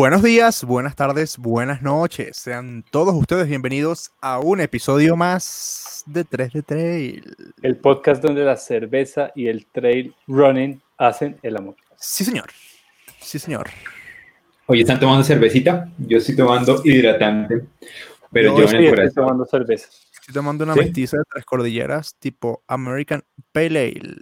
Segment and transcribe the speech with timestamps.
[0.00, 2.36] Buenos días, buenas tardes, buenas noches.
[2.36, 7.36] Sean todos ustedes bienvenidos a un episodio más de 3 de Trail.
[7.62, 11.74] El podcast donde la cerveza y el trail running hacen el amor.
[11.96, 12.44] Sí, señor.
[13.20, 13.70] Sí, señor.
[14.66, 15.90] Oye, ¿están tomando cervecita?
[15.98, 17.64] Yo estoy tomando hidratante,
[18.30, 19.14] pero Yo yo sí en el estoy corazón.
[19.24, 19.88] tomando cerveza.
[20.12, 20.78] Estoy tomando una ¿Sí?
[20.78, 24.16] mestiza de tres cordilleras tipo American Pale Ale.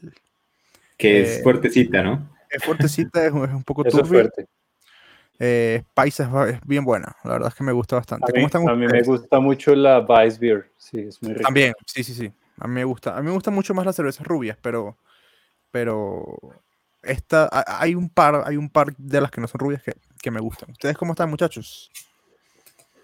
[0.97, 2.31] que Eh, es fuertecita, ¿no?
[2.49, 4.47] Es fuertecita, es un, es un poco Eso es fuerte.
[5.39, 7.15] Eh, Paisa es, bien buena.
[7.25, 8.25] La verdad es que me gusta bastante.
[8.25, 10.71] A mí, ¿Cómo están a mí me gusta mucho la Vice Beer.
[10.79, 11.43] Sí, es muy rico.
[11.45, 12.33] También, sí, sí, sí.
[12.59, 13.17] A mí me gusta.
[13.17, 14.97] A mí me gustan mucho más las cervezas rubias, pero.
[15.71, 16.39] Pero.
[17.03, 19.93] Esta, ha- hay un par, hay un par de las que no son rubias que,
[20.21, 20.71] que me gustan.
[20.73, 21.91] ¿Ustedes cómo están, muchachos?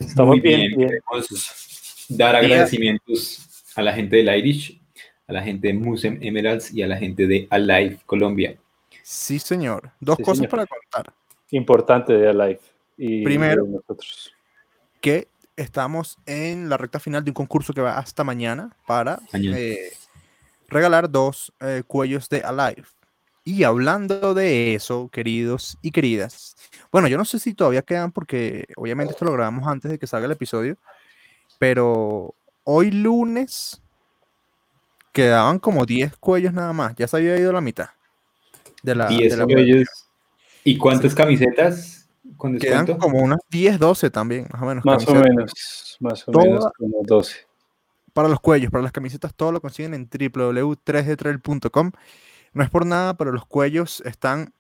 [0.00, 0.76] Estamos Muy bien, bien.
[0.76, 0.88] bien.
[0.90, 4.80] Queremos dar agradecimientos a la gente del Irish,
[5.28, 8.56] a la gente de Musem Emeralds y a la gente de Alive Colombia.
[9.04, 9.92] Sí, señor.
[10.00, 10.50] Dos Sí, cosas señor.
[10.50, 11.14] para contar.
[11.52, 12.60] Importante de Alive.
[12.98, 13.64] Y Primero.
[13.64, 14.32] de nosotros.
[15.00, 19.56] Que estamos en la recta final de un concurso que va hasta mañana para Mañana.
[19.58, 19.92] eh,
[20.68, 22.84] regalar dos eh, cuellos de Alive.
[23.44, 26.54] Y hablando de eso, queridos y queridas,
[26.92, 30.06] bueno, yo no sé si todavía quedan porque obviamente esto lo grabamos antes de que
[30.06, 30.76] salga el episodio,
[31.58, 33.82] pero hoy lunes
[35.12, 37.90] quedaban como 10 cuellos nada más, ya se había ido la mitad
[38.84, 39.88] de la, Diez de la- cuellos.
[40.64, 42.98] ¿Y cuántas camisetas con quedan descuento?
[43.04, 44.84] como unas 10, 12 también, más o menos.
[44.84, 45.96] Más o menos.
[46.00, 47.36] Más o Toda- menos como 12.
[48.12, 51.92] para los cuellos, para las camisetas, todo lo consiguen en www.3detrail.com.
[52.54, 54.52] No es por nada, pero los cuellos están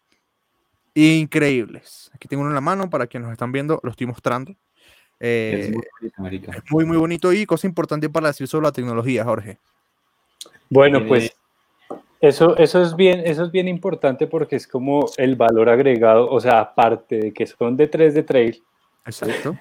[0.94, 2.10] increíbles.
[2.14, 4.52] Aquí tengo uno en la mano para quienes nos están viendo, lo estoy mostrando.
[5.20, 5.72] Es Eh,
[6.18, 9.58] muy es muy, muy bonito y cosa importante para decir sobre la tecnología, Jorge.
[10.68, 11.32] Bueno, pues
[12.22, 16.30] eso, eso, es bien, eso es bien importante porque es como el valor agregado.
[16.30, 18.62] O sea, aparte de que son de 3 de trail,
[19.04, 19.56] Exacto.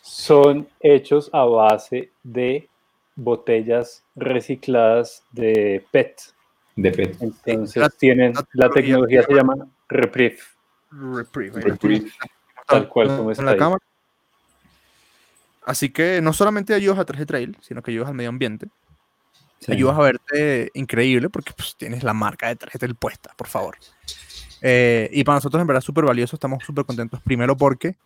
[0.00, 2.68] son hechos a base de
[3.16, 6.16] botellas recicladas de PET.
[6.76, 7.16] De PET.
[7.20, 10.38] Entonces la- tienen, la la tecnología tecnología se llama Reprieve,
[10.92, 12.10] Reprieve, Reprieve.
[12.68, 13.58] tal cual como en está la ahí.
[13.58, 13.82] cámara.
[15.64, 18.68] Así que no solamente ayudas a 3 de Trail, sino que ayudas al medio ambiente.
[19.58, 19.72] Sí.
[19.72, 23.76] ayudas a verte increíble porque pues, tienes la marca de tarjeta puesta, por favor.
[24.62, 27.20] Eh, y para nosotros en verdad súper valioso, estamos súper contentos.
[27.22, 27.96] Primero porque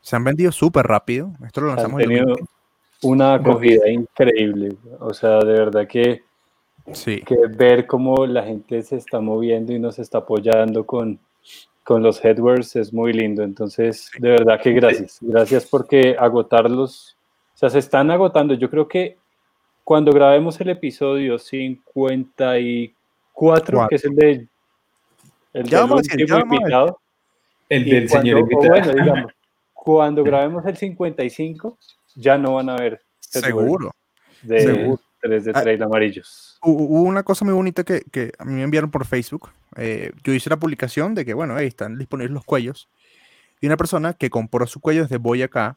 [0.00, 1.32] se han vendido súper rápido.
[1.44, 2.36] Esto lo Han lanzamos el tenido
[3.02, 4.76] una acogida increíble.
[5.00, 6.22] O sea, de verdad que,
[6.92, 11.20] Sí, que ver cómo la gente se está moviendo y nos está apoyando con,
[11.84, 13.42] con los headwares es muy lindo.
[13.42, 15.18] Entonces, de verdad que gracias.
[15.20, 17.16] Gracias porque agotarlos,
[17.54, 18.54] o sea, se están agotando.
[18.54, 19.16] Yo creo que
[19.84, 24.46] cuando grabemos el episodio 54, que es el de
[25.54, 26.62] el Ya del vamos a decir, ya último vamos a decir.
[26.62, 27.00] invitado,
[27.68, 28.68] El y del cuando- señor o invitado.
[28.68, 29.32] bueno, digamos,
[29.74, 31.78] cuando grabemos el 55,
[32.16, 33.90] ya no van a ver seguro.
[34.42, 35.00] de Seguro.
[35.20, 35.62] tres de Ah.
[35.62, 36.58] trail amarillos.
[36.62, 39.50] Hu- Hubo una cosa muy bonita que, que a mí me enviaron por Facebook.
[39.76, 42.88] Eh, yo hice la publicación de que, bueno, ahí están disponibles los cuellos.
[43.60, 45.76] Y una persona que compró su cuello desde Boyacá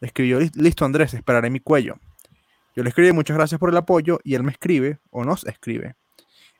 [0.00, 1.96] le escribió, "Lis- listo Andrés, esperaré mi cuello.
[2.78, 5.96] Yo le escribí, muchas gracias por el apoyo, y él me escribe, o nos escribe,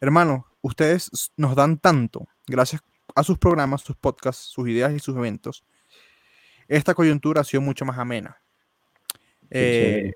[0.01, 2.83] hermano, ustedes nos dan tanto, gracias
[3.15, 5.63] a sus programas, sus podcasts, sus ideas y sus eventos.
[6.67, 8.37] Esta coyuntura ha sido mucho más amena.
[9.51, 10.13] Eh,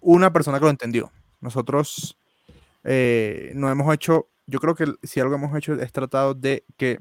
[0.00, 1.10] una persona que lo entendió.
[1.40, 2.16] Nosotros
[2.84, 7.00] eh, no hemos hecho, yo creo que si algo hemos hecho es tratado de que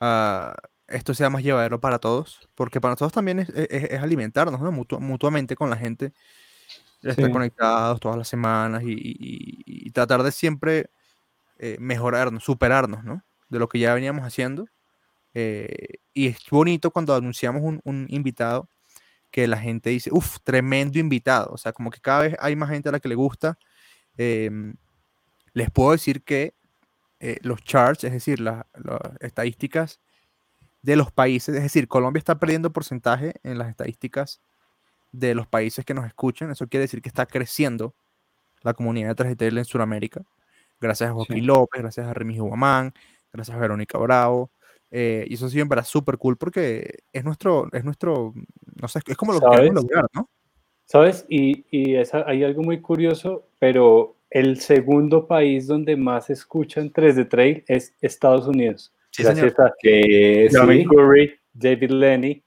[0.00, 0.54] ah,
[0.88, 4.72] esto sea más llevadero para todos, porque para nosotros también es, es- es alimentarnos ¿no?
[4.72, 6.14] Mutu- mutuamente con la gente,
[7.10, 7.32] estar Sí.
[7.32, 10.90] conectados todas las semanas y, y- y tratar de siempre
[11.58, 13.24] eh, mejorarnos, superarnos, ¿no?
[13.50, 14.66] De lo que ya veníamos haciendo.
[15.34, 18.68] Eh, y es bonito cuando anunciamos un, un invitado
[19.30, 21.50] que la gente dice, uff, tremendo invitado.
[21.52, 23.58] O sea, como que cada vez hay más gente a la que le gusta.
[24.18, 24.74] Em,
[25.54, 26.54] les puedo decir que
[27.20, 30.00] eh, los charts, es decir, la- las estadísticas
[30.82, 34.40] de los países, es decir, Colombia está perdiendo porcentaje en las estadísticas
[35.12, 36.50] de los países que nos escuchan.
[36.50, 37.94] Eso quiere decir que está creciendo
[38.62, 40.22] la comunidad de Trajetel en Sudamérica.
[40.80, 41.42] Gracias a Joaquín Sí.
[41.42, 42.92] López, gracias a Remigio Guamán,
[43.32, 44.50] gracias a Verónica Bravo.
[44.90, 48.34] eh, y eso sí, en verdad, súper cool porque es nuestro, es nuestro,
[48.80, 49.82] no sé, es como lo que queremos ¿Sabes?
[49.90, 50.28] lograr, ¿no?
[50.84, 51.24] ¿Sabes?
[51.30, 57.16] Y, y esa- hay algo muy curioso, pero el segundo país donde más escuchan 3
[57.16, 58.92] de trail es Estados Unidos.
[59.10, 59.68] Sí, gracias señor.
[59.70, 60.48] a Que
[60.90, 62.42] Curry, David Lenny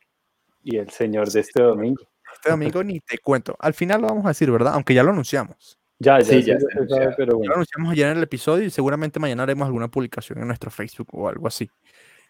[0.63, 2.03] y el señor de este domingo.
[2.45, 3.55] Este domingo ni te cuento.
[3.59, 4.73] Al final lo vamos a decir, ¿verdad?
[4.75, 5.79] Aunque ya lo anunciamos.
[5.97, 7.53] Ya, ya, Sí, ya ya sabe, pero Ya lo bueno.
[7.55, 11.27] anunciamos ayer en el episodio y seguramente mañana haremos alguna publicación en nuestro Facebook o
[11.27, 11.69] algo así.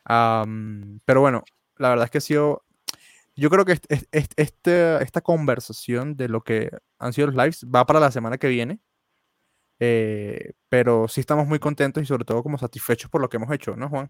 [0.06, 1.44] Am, pero bueno,
[1.78, 2.64] la verdad es que ha sido,
[3.36, 4.08] yo creo que este,
[4.38, 6.70] este, esta conversación de lo que
[7.00, 8.80] han sido los lives va para la semana que viene.
[9.80, 13.52] Eh, pero sí estamos muy contentos y sobre todo como satisfechos por lo que hemos
[13.52, 14.08] hecho, ¿no, Juan?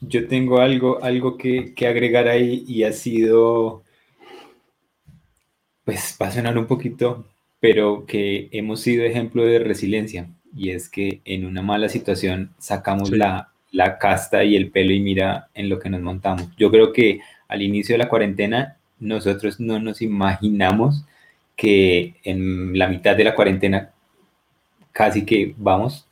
[0.00, 3.82] Yo tengo algo, algo que, que agregar ahí y ha sido,
[5.84, 7.24] pues va a sonar un poquito,
[7.60, 13.10] pero que hemos sido ejemplo de resiliencia y es que en una mala situación sacamos
[13.10, 16.48] la, la casta y el pelo y mira en lo que nos montamos.
[16.56, 21.04] Yo creo que al inicio de la cuarentena nosotros no nos imaginamos
[21.56, 23.90] que en la mitad de la cuarentena
[24.92, 26.06] casi que vamos,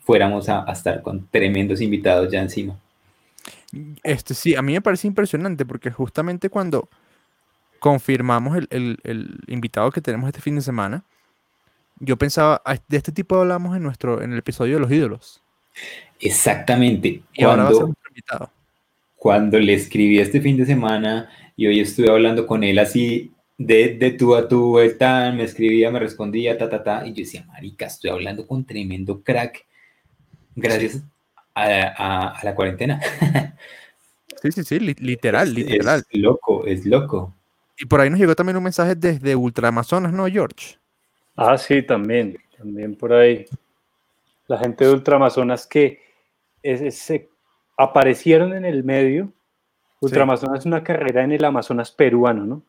[0.00, 2.78] fuéramos a, estar con tremendos invitados ya encima.
[4.02, 6.88] Este sí, a mí me parece impresionante porque justamente cuando
[7.82, 11.02] confirmamos el, el, invitado que tenemos este fin de semana,
[11.98, 15.42] yo pensaba, de este tipo hablamos en nuestro, en el episodio de los ídolos.
[16.20, 17.22] Exactamente.
[17.32, 18.50] Y cuando, ahora va a ser invitado.
[19.16, 23.96] Cuando le escribí este fin de semana y hoy estuve hablando con él así de,
[23.98, 27.24] de tú a tú, él tan, me escribía, me respondía, ta, ta, ta, y yo
[27.24, 29.66] decía, marica, estoy hablando con tremendo crack,
[30.54, 31.02] gracias
[31.52, 33.00] a, la cuarentena.
[34.40, 36.02] Sí, sí, sí, literal, literal.
[36.10, 37.32] Es loco, es loco.
[37.78, 40.78] Y por ahí nos llegó también un mensaje desde Ultramazonas, ¿no, George?
[41.36, 43.46] Ah, sí, también, también por ahí.
[44.46, 46.00] La gente de Ultramazonas que
[46.62, 47.28] se
[47.76, 49.32] aparecieron en el medio.
[50.00, 52.62] Ultramazonas es una carrera en el Amazonas peruano, ¿no?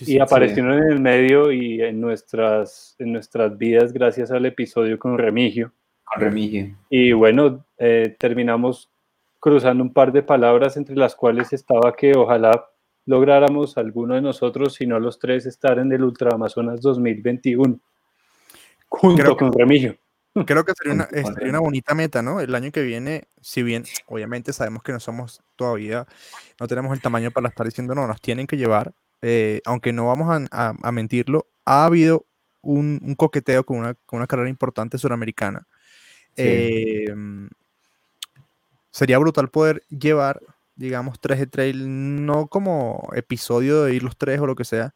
[0.00, 5.18] y aparecieron en el medio y en nuestras, en nuestras vidas gracias al episodio con
[5.18, 5.72] Remigio.
[6.04, 6.74] Con Remigio.
[6.88, 8.90] Y bueno, eh, terminamos
[9.38, 12.66] cruzando un par de palabras entre las cuales estaba que ojalá
[13.06, 17.80] lográramos alguno de nosotros, si no los tres, estar en el Ultraamazonas 2021
[18.88, 19.96] junto con Remigio.
[20.44, 22.40] Creo que sería una, sería una, bonita meta, ¿no?
[22.40, 26.06] El año que viene, si bien obviamente sabemos que no somos todavía,
[26.60, 28.92] no tenemos el tamaño para estar diciendo, no, nos tienen que llevar,
[29.22, 32.26] eh, aunque no vamos a, mentirlo, ha habido
[32.60, 33.78] un, coqueteo con
[34.12, 35.66] una, carrera importante suramericana.
[36.36, 37.48] Em,
[38.90, 40.40] sería brutal poder llevar,
[40.76, 44.94] digamos, tres de trail, no como episodio de ir los tres o lo que sea,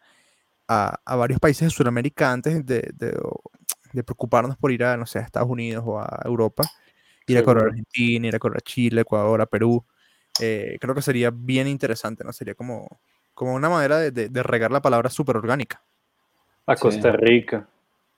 [0.68, 2.92] a, varios países de Sudamérica antes de,
[4.04, 6.62] preocuparnos por ir a, no sé, a Estados Unidos o a Europa,
[7.26, 9.84] ir a correr a Argentina, ir a correr a Chile, Ecuador, a Perú.
[10.40, 12.32] Eh, creo que sería bien interesante, ¿no?
[12.32, 13.00] Sería como,
[13.34, 15.82] como una manera de, regar la palabra súper orgánica.
[16.66, 17.68] A Costa Rica.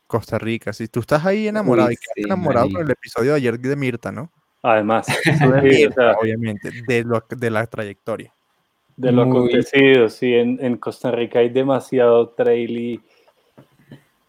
[0.07, 3.59] Costa Rica, si tú estás ahí enamorado y quedas enamorado con el episodio de ayer
[3.59, 4.31] de Mirta, ¿no?
[4.63, 5.07] Además,
[6.21, 7.05] obviamente, de,
[7.37, 8.33] de la trayectoria.
[8.97, 13.01] De lo acontecido, sí, en, Costa Rica hay demasiado trail y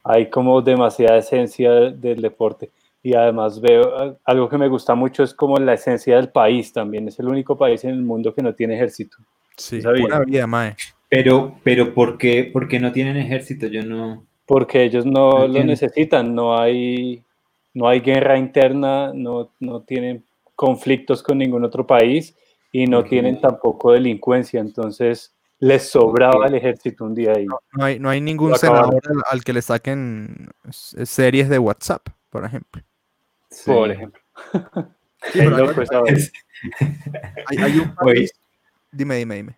[0.03, 2.71] hay como demasiada esencia del deporte.
[3.01, 7.07] Y además veo algo que me gusta mucho es como la esencia del país también.
[7.07, 9.17] Es el único país en el mundo que no tiene ejército.
[9.57, 10.75] Sí, buena vida, Mae.
[11.09, 12.51] Pero, pero ¿por qué,
[12.81, 13.67] no tienen ejército?
[13.67, 14.25] Yo no.
[14.45, 17.21] Porque ellos no, lo necesitan, no hay,
[17.73, 20.23] no hay guerra interna, no, no tienen
[20.55, 22.35] conflictos con ningún otro país
[22.71, 27.45] y no tienen tampoco delincuencia, entonces les sobraba el ejército un día ahí.
[27.45, 32.81] No, hay, no hay ningún senador al, que le saquen series de WhatsApp, por ejemplo.
[33.65, 34.19] Por ejemplo.
[35.33, 35.47] hay,
[37.79, 38.31] un país,
[38.91, 39.55] Dime, dime, dime.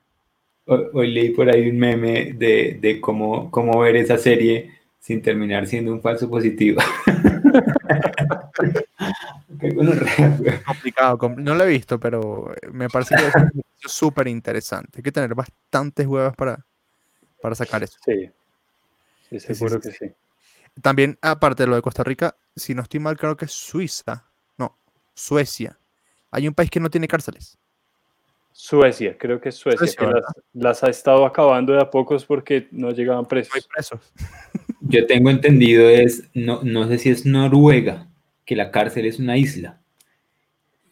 [0.68, 5.92] Hoy, leí por ahí un meme de, cómo, cómo ver esa serie sin terminar siendo
[5.92, 6.82] un falso positivo.
[10.66, 14.98] complicado, no lo he visto, pero me parece que es súper interesante.
[14.98, 16.66] Hay que tener bastantes huevas para,
[17.42, 17.98] para sacar eso.
[18.04, 18.32] Sí,
[19.30, 20.12] sí seguro que sí.
[20.82, 24.26] También, aparte de lo de Costa Rica, si no estoy mal, creo que es Suiza.
[24.58, 24.78] No,
[25.14, 25.80] Suecia.
[26.32, 27.58] Hay un país que no tiene cárceles.
[28.52, 30.22] Suecia, creo que es Suecia, que
[30.54, 33.66] las, ha estado acabando de a pocos porque no llegaban presos.
[34.88, 38.08] Yo tengo entendido es, no, no sé si es Noruega,
[38.46, 39.82] que la cárcel es una isla.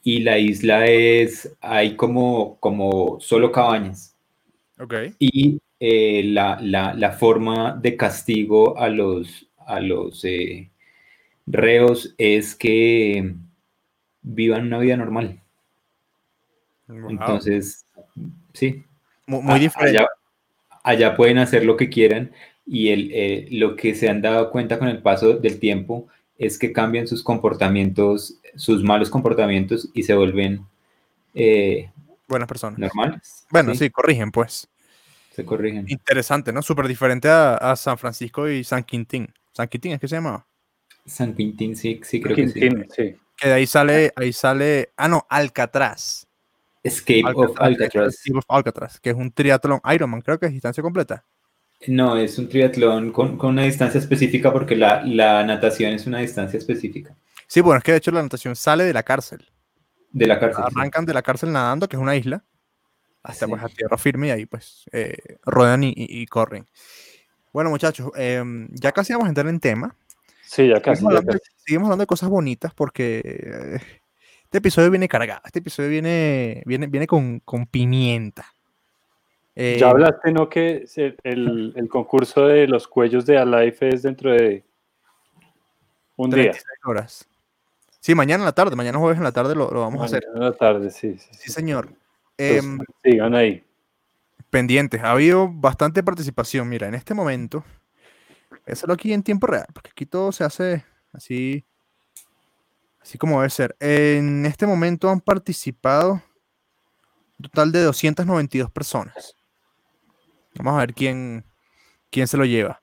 [0.02, 4.16] Y la isla es, hay como, como solo cabañas.
[4.80, 5.14] Okay.
[5.20, 10.72] Y eh, la, forma de castigo a los, a los eh,
[11.46, 13.36] reos es que
[14.22, 15.40] vivan una vida normal.
[16.88, 17.86] Entonces,
[18.54, 18.84] sí.
[19.28, 20.06] Muy, diferente.
[20.84, 22.32] Allá, pueden hacer lo que quieran
[22.66, 26.58] y el, eh, lo que se han dado cuenta con el paso del tiempo es
[26.58, 30.66] que cambian sus comportamientos, sus malos comportamientos y se vuelven
[31.34, 31.90] eh,
[32.28, 32.80] buenas personas.
[32.80, 33.46] Normales.
[33.50, 33.90] Bueno, ¿sí?
[33.90, 34.68] corrigen, pues.
[35.32, 35.86] Se corrigen.
[35.88, 36.62] Interesante, ¿no?
[36.62, 39.34] Súper diferente a, San Francisco y San Quintín.
[39.52, 40.46] ¿San Quintín es que se llamaba?
[41.06, 43.16] San Quintín, sí, sí, creo que sí.
[43.36, 44.92] Que de ahí sale, ahí sale.
[44.96, 46.28] Ah, no, Alcatraz.
[46.84, 48.14] Escape of Alcatraz.
[48.14, 51.26] Escape of Alcatraz, que es un triatlón Ironman, creo que es distancia completa.
[51.88, 56.20] No, es un triatlón con, con una distancia específica porque la, la, natación es una
[56.20, 57.16] distancia específica.
[57.48, 59.46] Sí, bueno, es que de hecho la natación sale de la cárcel.
[60.12, 60.64] De la cárcel.
[60.66, 62.44] Arrancan de la cárcel nadando, que es una isla,
[63.22, 66.68] hasta pues a tierra firme y ahí pues eh, ruedan y, y, corren.
[67.52, 69.96] Bueno, muchachos, eh, ya casi vamos a entrar en tema.
[70.46, 70.98] Sí, ya casi.
[70.98, 71.52] Seguimos, ya hablando, casi.
[71.66, 73.80] seguimos hablando de cosas bonitas porque eh,
[74.44, 75.42] este episodio viene cargado.
[75.46, 78.53] Este episodio viene, viene, viene con, con pimienta.
[79.56, 80.50] Eh, ya hablaste, ¿no?
[80.50, 80.86] Que
[81.24, 84.64] el, el concurso de los cuellos de Alife es dentro de
[86.16, 86.52] un día.
[86.52, 87.28] 36 horas.
[88.00, 90.24] Sí, mañana en la tarde, mañana jueves en la tarde lo, lo vamos a hacer.
[90.28, 91.52] Mañana en la tarde, sí, sí, Sí, sí.
[91.52, 91.90] señor.
[92.38, 93.64] Entonces, Em, sigan ahí.
[94.50, 95.02] pendientes.
[95.04, 96.68] Ha habido bastante participación.
[96.68, 97.64] Mira, en este momento,
[98.50, 100.84] voy a hacerlo aquí en tiempo real, porque aquí todo se hace
[101.14, 101.64] así,
[103.02, 103.76] así como debe ser.
[103.80, 106.14] En este momento han participado
[107.40, 109.36] un total de 292 personas.
[110.58, 111.46] Vamos a ver quién,
[112.12, 112.82] quién se lo lleva.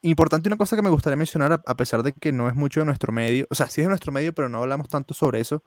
[0.00, 2.86] Importante una cosa que me gustaría mencionar, a, pesar de que no es mucho de
[2.86, 5.64] nuestro medio, o sea, sí es de nuestro medio, pero no hablamos tanto sobre eso.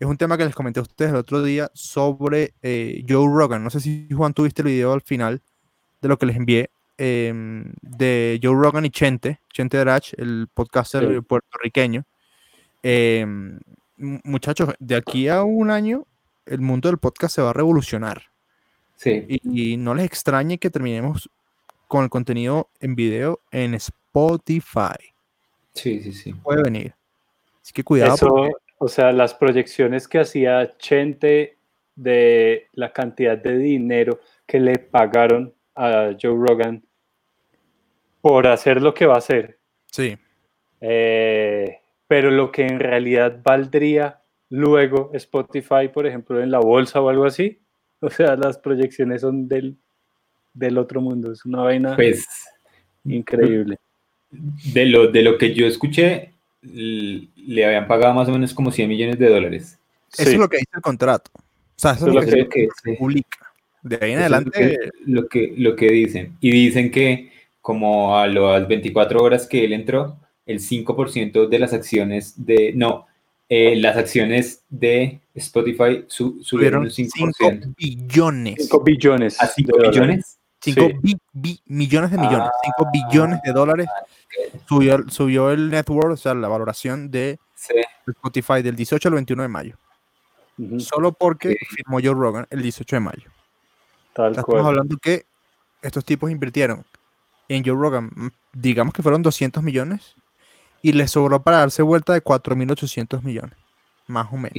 [0.00, 3.62] Es un tema que les comenté a ustedes el otro día sobre eh, Joe Rogan.
[3.62, 5.40] No sé si Juan tuviste el video al final
[6.02, 11.06] de lo que les envié em, de Joe Rogan y Chente, Chente Drach, el podcaster
[11.08, 11.20] Sí.
[11.20, 12.02] puertorriqueño.
[12.82, 13.60] Em,
[13.98, 16.06] mu- muchachos, de aquí a un año
[16.44, 18.24] el mundo del podcast se va a revolucionar.
[19.00, 19.24] Sí.
[19.28, 21.30] Y, y no les extrañe que terminemos
[21.88, 25.14] con el contenido en video en Spotify.
[25.72, 26.34] Sí, sí, sí.
[26.34, 26.94] Puede venir.
[27.62, 28.14] Así que cuidado.
[28.14, 31.56] Eso, porque- o sea, las proyecciones que hacía Chente
[31.96, 36.82] de la cantidad de dinero que le pagaron a Joe Rogan
[38.20, 39.58] por hacer lo que va a hacer,
[39.90, 40.18] sí.
[40.82, 47.08] eh, pero lo que en realidad valdría luego Spotify, por ejemplo, en la bolsa o
[47.08, 47.60] algo así,
[48.08, 49.76] o sea, las proyecciones son del,
[50.54, 52.26] del otro mundo, es una vaina Pues
[53.04, 53.78] increíble.
[54.30, 58.88] de lo, de lo que yo escuché, le habían pagado más o menos como 100
[58.88, 59.78] millones de dólares.
[60.12, 60.34] Eso Sí.
[60.34, 61.30] es lo que dice el contrato.
[61.34, 61.40] O
[61.76, 63.38] sea, eso, Eso es lo que, que- se publica.
[63.82, 66.36] De ahí en adelante, lo que, lo que, lo que dicen.
[66.40, 67.30] Y dicen que
[67.62, 72.72] como a las 24 horas que él entró, el 5% de las acciones de...
[72.74, 73.06] No,
[73.48, 77.74] eh, las acciones de Spotify su- subieron tuvieron un 5 5%.
[77.76, 78.54] billones.
[78.58, 79.40] 5 billones.
[79.40, 80.00] ¿A 5 de dólares.
[80.00, 80.38] millones?
[80.60, 81.60] 5 Sí.
[81.66, 82.48] millones de millones.
[82.48, 83.88] Ah, 5 billones de dólares
[84.68, 87.74] subió, subió el net worth, o sea, la valoración de Sí.
[88.06, 89.76] Spotify del 18 al 21 de mayo.
[90.78, 93.30] Solo porque firmó Joe Rogan el 18 de mayo.
[94.12, 94.66] Tal Estamos cual.
[94.66, 95.24] hablando que
[95.80, 96.84] estos tipos invirtieron
[97.48, 98.10] en Joe Rogan,
[98.52, 100.14] digamos que fueron 200 millones,
[100.82, 103.54] y les sobró para darse vuelta de 4.800 millones,
[104.10, 104.52] más o menos,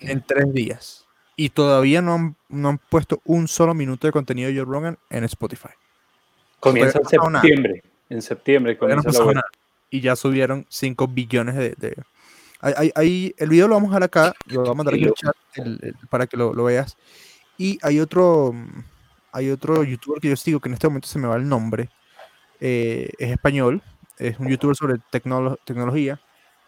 [0.00, 1.04] en tres días.
[1.36, 4.98] Y todavía no han, no han puesto un solo minuto de contenido de Joe Rogan
[5.10, 5.70] en Spotify.
[6.60, 7.42] Comienza en no nada.
[7.42, 7.82] septiembre.
[8.08, 9.46] En septiembre no comienza la nada.
[9.90, 11.74] Y ya subieron 5 billones de...
[11.76, 11.96] de-
[12.60, 15.14] hay- el video lo vamos a dejar acá, lo vamos a mandar aquí en el
[15.14, 16.96] chat el- el- para que lo, lo veas.
[17.58, 18.54] Y hay otro,
[19.32, 21.90] hay otro youtuber que yo sigo, que en este momento se me va el nombre.
[22.60, 23.82] eh, es español,
[24.18, 26.20] es un youtuber sobre tecnolo- tecnología.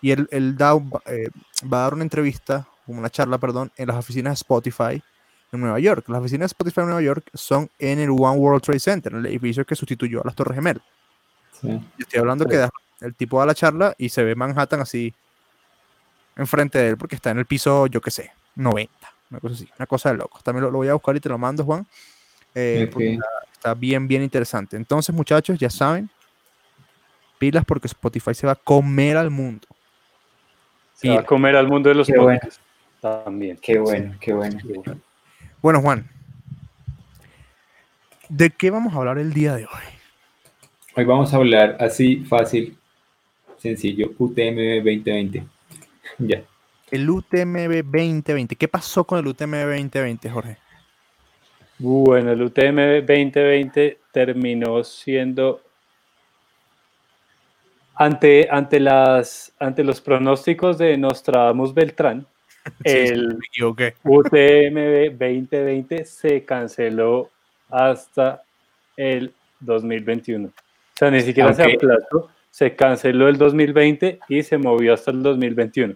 [0.03, 0.75] Y él, él da,
[1.07, 1.31] eh,
[1.73, 5.03] va a dar una entrevista, una charla, perdón, en las oficinas de Spotify
[5.53, 6.09] en Nueva York.
[6.09, 9.27] Las oficinas de Spotify en Nueva York son en el One World Trade Center, el
[9.27, 10.83] edificio que sustituyó a las Torres Gemelas.
[11.61, 11.69] Sí.
[11.69, 12.51] Yo estoy hablando Sí.
[12.51, 15.13] que da- el tipo da la charla y se ve Manhattan así
[16.37, 18.93] enfrente de él porque está en el piso, yo qué sé, 90,
[19.31, 20.41] una cosa así, una cosa de loco.
[20.43, 21.87] También lo, lo voy a buscar y te lo mando, Juan.
[22.55, 22.91] eh,
[23.53, 24.77] está bien, bien interesante.
[24.77, 26.09] Entonces, muchachos, ya saben,
[27.39, 29.67] pilas porque Spotify se va a comer al mundo.
[30.97, 32.41] Se va a comer al mundo de los Qué bueno.
[32.41, 32.61] podcasts
[33.01, 33.59] también.
[33.61, 34.59] Qué bueno, qué bueno.
[35.61, 36.09] Bueno, Juan,
[38.31, 39.83] ¿de qué vamos a hablar el día de hoy?
[40.97, 42.79] Hoy vamos a hablar así, fácil,
[43.59, 45.45] sencillo, UTM 2020.
[46.19, 46.43] Ya.
[46.91, 48.57] El UTMB 2020.
[48.57, 50.57] ¿Qué pasó con el UTMB 2020, Jorge?
[51.79, 55.61] Bueno, el UTM 2020 terminó siendo
[57.97, 62.27] ante, ante, las, ante los pronósticos de Nostradamus Beltrán,
[62.85, 63.95] Sí, sí, el me equivoqué.
[64.05, 67.31] UTM 2020 se canceló
[67.71, 68.43] hasta
[68.97, 70.49] el 2021.
[70.49, 70.53] O
[70.99, 75.23] sea, ni siquiera se Aunque- aplazó, se canceló el 2020 y se movió hasta el
[75.23, 75.95] 2021.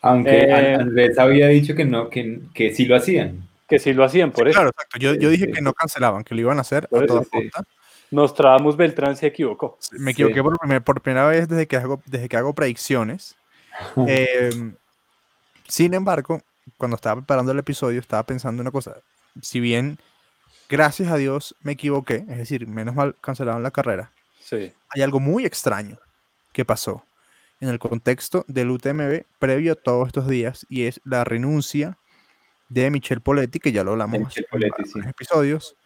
[0.00, 3.46] Aunque Eh, An- Andrés había dicho que no, que, que sí lo hacían.
[3.68, 4.56] Que sí lo hacían por Sí, eso.
[4.60, 4.98] claro, exacto.
[4.98, 5.52] Yo, yo Sí, dije sí.
[5.52, 7.50] que no cancelaban, que lo iban a hacer a Por eso, toda sí.
[8.10, 8.16] Costa.
[8.16, 9.78] Nostradamus Beltrán se equivocó.
[9.92, 10.22] Me Sí.
[10.22, 13.36] equivoqué por, primer- por primera vez desde que hago, desde que hago predicciones.
[14.06, 14.72] Eh,
[15.68, 16.40] sin embargo,
[16.76, 18.96] cuando estaba preparando el episodio, estaba pensando una cosa.
[19.42, 19.98] Si bien,
[20.68, 24.10] gracias a Dios, me equivoqué, es decir, menos mal cancelaron la carrera.
[24.40, 24.72] Sí.
[24.90, 25.98] Hay algo muy extraño
[26.52, 27.04] que pasó
[27.60, 31.98] en el contexto del UTMB previo a todos estos días y es la renuncia
[32.68, 35.00] de Michel Poletti, que ya lo hablamos en sí.
[35.08, 35.76] episodios,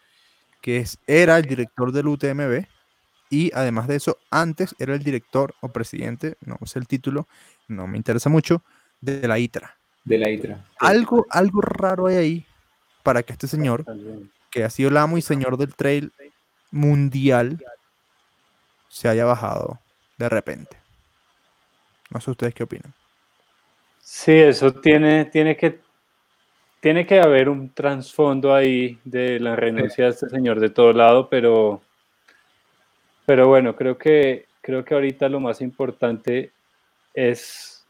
[0.63, 2.65] que es, era el director del UTMB
[3.29, 7.27] y además de eso, antes era el director o presidente, no sé el título,
[7.67, 8.63] no me interesa mucho,
[9.01, 9.75] de la ITRA.
[10.05, 10.65] De la ITRA.
[10.79, 12.45] Algo, algo raro hay ahí
[13.03, 13.83] para que este señor,
[14.49, 16.13] que ha sido el amo y señor del trail
[16.71, 17.61] mundial,
[18.87, 19.81] se haya bajado
[20.17, 20.77] de repente.
[22.09, 22.93] No sé ustedes qué opinan.
[23.99, 25.82] Sí, eso tiene, tiene que
[26.83, 31.29] tiene que haber un trasfondo ahí de la renuncia de este señor de todo lado,
[31.29, 31.81] pero
[33.25, 36.51] pero bueno, creo que creo que ahorita lo más importante
[37.13, 37.85] es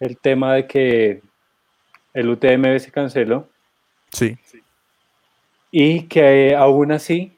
[0.00, 1.20] el tema de que
[2.14, 3.50] el UTMB se canceló
[4.10, 4.38] Sí,
[5.70, 7.36] y que aún así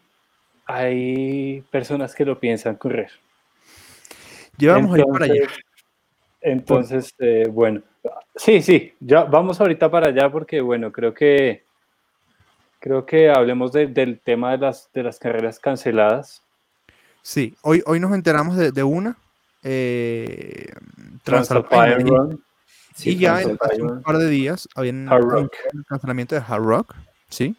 [0.65, 3.11] hay personas que lo piensan correr.
[4.59, 5.49] llevamos a ir para allá.
[6.47, 7.81] Entonces, eh, bueno,
[8.37, 11.65] sí, sí, ya vamos ahorita para allá porque, bueno, creo que
[12.81, 16.43] creo que hablemos de- del tema de las, de las carreras canceladas.
[17.23, 19.17] Sí, hoy, hoy nos enteramos de, de una.
[19.63, 20.69] Eh,
[21.23, 22.45] Transalpine Transalpine, y- Run,
[22.95, 23.59] Sí, y ya Transalpine.
[23.73, 26.95] hace un par de días habían el cancelamiento de Hard Rock,
[27.31, 27.57] ¿sí?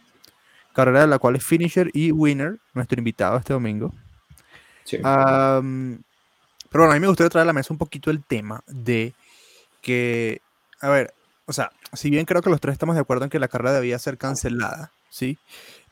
[0.74, 3.92] Carrera de la cual es finisher y winner, nuestro invitado este domingo.
[4.84, 4.98] Sí.
[6.70, 9.14] Pero bueno, a mí me gustaría traer a la mesa un poquito el tema de
[9.82, 10.42] que,
[10.82, 11.14] a ver,
[11.46, 13.74] o sea, si bien creo que los tres estamos de acuerdo en que la carrera
[13.74, 15.38] debía ser cancelada, ¿sí?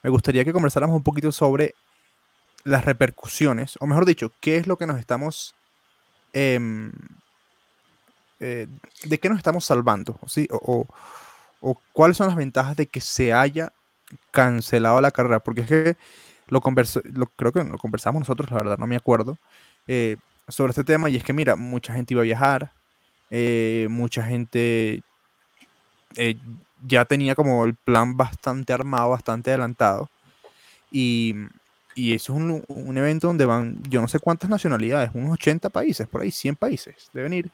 [0.03, 1.75] Me gustaría que conversáramos un poquito sobre
[2.65, 5.55] las repercusiones, o mejor dicho, qué es lo que nos estamos,
[6.33, 6.91] em,
[8.39, 8.67] eh,
[9.05, 10.47] de qué nos estamos salvando, ¿sí?
[10.51, 10.87] O,
[11.61, 13.73] o- cuáles son las ventajas de que se haya
[14.31, 15.97] cancelado la carrera, porque es que
[16.47, 19.37] lo, conversa- lo creo que lo conversamos nosotros, la verdad, no me acuerdo,
[19.87, 22.71] eh, sobre este tema, y es que mira, mucha gente iba a viajar,
[23.29, 25.01] eh, mucha gente
[26.15, 26.35] eh,
[26.85, 30.09] ya tenía como el plan bastante armado, bastante adelantado,
[30.91, 31.33] y,
[31.95, 35.69] y eso es un, un evento donde van, yo no sé cuántas nacionalidades, unos 80
[35.69, 37.49] países, por ahí 100 países, deben ir.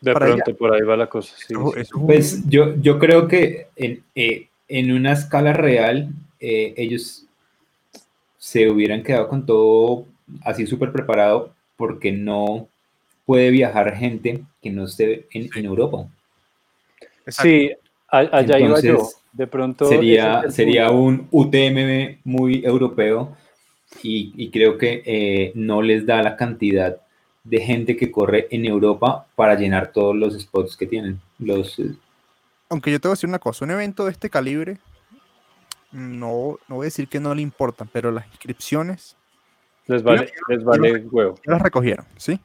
[0.00, 1.34] De pronto por ahí va la cosa.
[1.36, 1.80] sí, Eso- sí.
[1.80, 6.72] eso es un- Pues yo, yo creo que en, eh, en una escala real, eh,
[6.78, 7.26] ellos
[8.38, 10.06] se hubieran quedado con todo
[10.42, 12.68] así súper preparado porque no
[13.24, 16.06] puede viajar gente que no esté en, en Europa.
[17.24, 17.42] Exacto.
[17.42, 17.70] Sí,
[18.06, 18.90] allá iba yo.
[18.90, 23.34] Entonces, De pronto Sería, es sería un UTMB muy europeo
[24.02, 26.98] y, y creo que eh, no les da la cantidad
[27.44, 31.18] de gente que corre en Europa para llenar todos los spots que tienen.
[31.38, 31.94] Los, eh,
[32.68, 34.76] aunque yo te voy a decir una cosa, un evento de este calibre,
[35.92, 39.16] no, no voy a decir que no le importan, pero las inscripciones
[39.86, 41.34] les vale, les vale huevo.
[41.46, 42.40] ya las recogieron, ¿sí?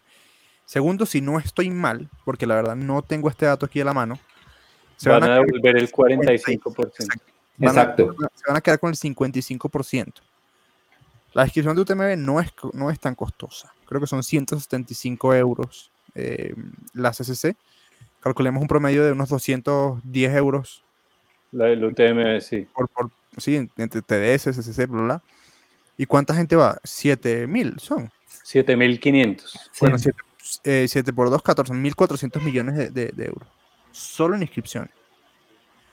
[0.65, 3.93] Segundo, si no estoy mal, porque la verdad no tengo este dato aquí a la
[3.93, 4.17] mano,
[4.97, 6.87] se Van a devolver el 45%.
[6.97, 7.25] Exacto.
[7.57, 8.15] Van a- exacto.
[8.33, 10.21] se van a quedar con el 55%.
[11.33, 13.73] La inscripción de UTMB no es, no es tan costosa.
[13.85, 16.55] Creo que son 175 euros eh,
[16.93, 17.55] la CCC.
[18.21, 20.83] Calculemos un promedio de unos 210 euros
[21.51, 22.65] La del UTM, sí.
[22.73, 25.23] por, por sí, en- entre TDS, CCC, bla, bla.
[25.97, 26.77] ¿Y cuánta gente va?
[26.83, 28.09] 7000 son.
[28.43, 29.71] 7500.
[29.79, 33.47] Bueno, 7, por 2, 14.400 millones de, de- de euros.
[33.91, 34.91] Solo en inscripciones.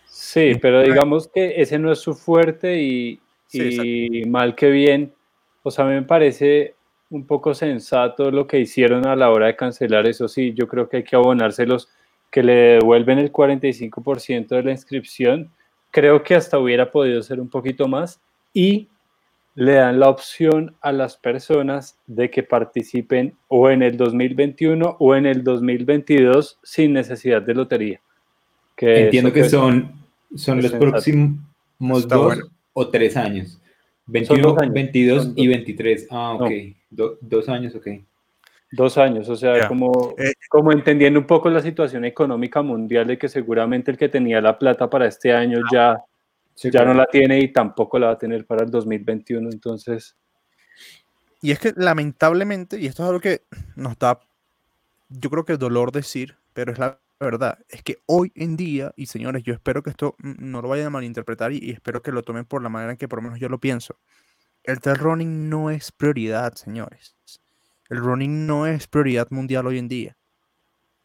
[0.06, 5.12] Sí, pero digamos que ese no es su fuerte y, Sí, y mal que bien.
[5.62, 6.74] O sea, a mí me parece
[7.10, 10.06] un poco sensato lo que hicieron a la hora de cancelar.
[10.06, 11.88] Eso sí, yo creo que hay que abonárselos,
[12.30, 15.50] que le devuelven el 45% de la inscripción.
[15.90, 18.20] Creo que hasta hubiera podido ser un poquito más
[18.54, 18.88] y
[19.54, 25.14] le dan la opción a las personas de que participen o en el 2021 o
[25.14, 28.00] en el 2022 sin necesidad de lotería.
[28.76, 29.92] Que Entiendo que pues, son,
[30.34, 30.90] son los sensato.
[30.90, 31.38] próximos
[31.98, 32.44] Está dos bueno.
[32.72, 33.58] o tres años.
[34.06, 35.54] 21, dos años, 22 son y dos.
[35.56, 36.06] 23.
[36.10, 36.44] Ah, No.
[36.46, 36.50] ok.
[36.90, 37.86] Do- dos años, ok.
[38.74, 43.18] Dos años, o sea, como, Eh, como entendiendo un poco la situación económica mundial de
[43.18, 45.98] que seguramente el que tenía la plata para este año ya,
[46.54, 49.50] Sí, ya no la tiene y tampoco la va a tener para el 2021.
[49.50, 50.16] Entonces,
[51.40, 53.42] Y es que lamentablemente, y esto es algo que
[53.74, 54.20] nos da,
[55.08, 59.06] yo creo que dolor decir, pero es la verdad, es que hoy en día, y
[59.06, 62.22] señores, yo espero que esto no lo vayan a malinterpretar y, y espero que lo
[62.22, 63.96] tomen por la manera en que por lo menos yo lo pienso.
[64.64, 67.16] El trail running no es prioridad, señores.
[67.88, 70.16] El running no es prioridad mundial hoy en día.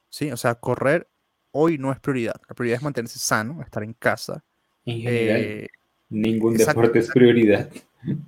[0.09, 1.09] Sí, o sea, correr
[1.51, 2.39] hoy no es prioridad.
[2.47, 4.43] La prioridad es mantenerse sano, estar en casa.
[4.87, 5.67] En general, eh,
[6.09, 7.69] ningún deporte es prioridad.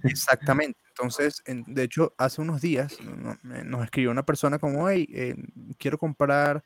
[0.03, 0.79] Exactamente.
[0.89, 2.97] Entonces, de hecho, hace unos días
[3.43, 5.35] nos escribió una persona como, hey, eh,
[5.77, 6.63] quiero comprar,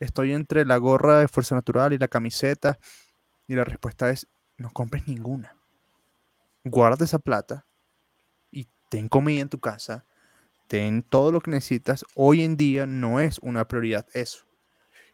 [0.00, 2.78] estoy entre la gorra de Fuerza Natural y la camiseta.
[3.46, 5.54] Y la respuesta es, no compres ninguna.
[6.64, 7.66] Guarda esa plata
[8.50, 10.06] y ten comida en tu casa,
[10.66, 12.04] ten todo lo que necesitas.
[12.14, 14.46] Hoy en día no es una prioridad eso.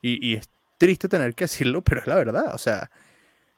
[0.01, 2.55] Y, es triste tener que decirlo, pero es la verdad.
[2.55, 2.91] O sea,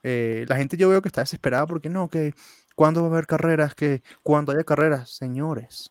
[0.04, 2.34] eh, la gente yo veo que está desesperada porque no, que
[2.76, 5.90] cuando va a haber carreras, que cuando haya carreras, señores.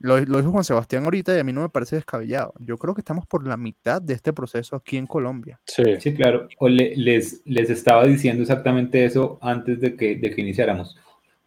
[0.00, 2.54] Lo, dijo Juan Sebastián ahorita y a mí no me parece descabellado.
[2.58, 5.60] Yo creo que estamos por la mitad de este proceso aquí en Colombia.
[5.66, 6.48] Sí, sí claro.
[6.58, 10.96] O les, les estaba diciendo exactamente eso antes de que, de que iniciáramos.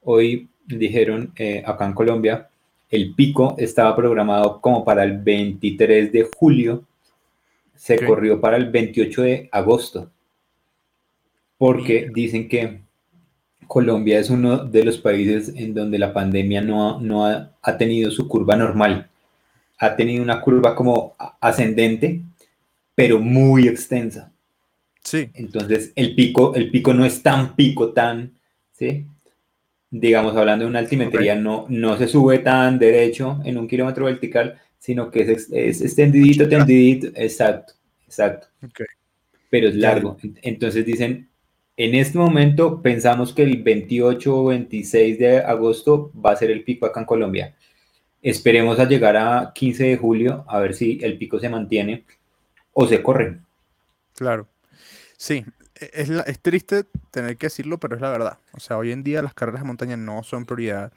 [0.04, 2.48] Hoy dijeron eh, acá en Colombia,
[2.90, 6.86] el pico estaba programado como para el 23 de julio,
[7.74, 10.12] se corrió para el 28 de agosto,
[11.64, 12.82] porque dicen que
[13.68, 18.28] Colombia es uno de los países en donde la pandemia no, no ha, tenido su
[18.28, 19.10] curva normal.
[19.78, 22.20] Ha tenido una curva como ascendente,
[22.94, 24.30] pero muy extensa.
[25.06, 25.30] Sí.
[25.36, 28.34] Entonces, el pico, el pico no es tan pico, tan,
[28.74, 29.06] ¿sí?
[29.90, 34.60] Digamos, hablando de una altimetría, no, no se sube tan derecho en un kilómetro vertical,
[34.80, 38.48] sino que es, es extendidito, tendidito, exacto, exacto.
[39.50, 40.18] Pero es largo.
[40.42, 41.30] Entonces dicen,
[41.76, 46.64] en este momento pensamos que el 28 o 26 de agosto va a ser el
[46.64, 47.56] pico acá en Colombia.
[48.22, 52.06] Esperemos a llegar a 15 de julio a ver si el pico se mantiene
[52.74, 53.40] o se corre.
[54.16, 54.48] Claro.
[55.18, 55.44] Sí,
[55.80, 58.38] e-, es, es triste tener que decirlo, pero es la verdad.
[58.54, 60.94] O sea, hoy en día las carreras de montaña no son prioridad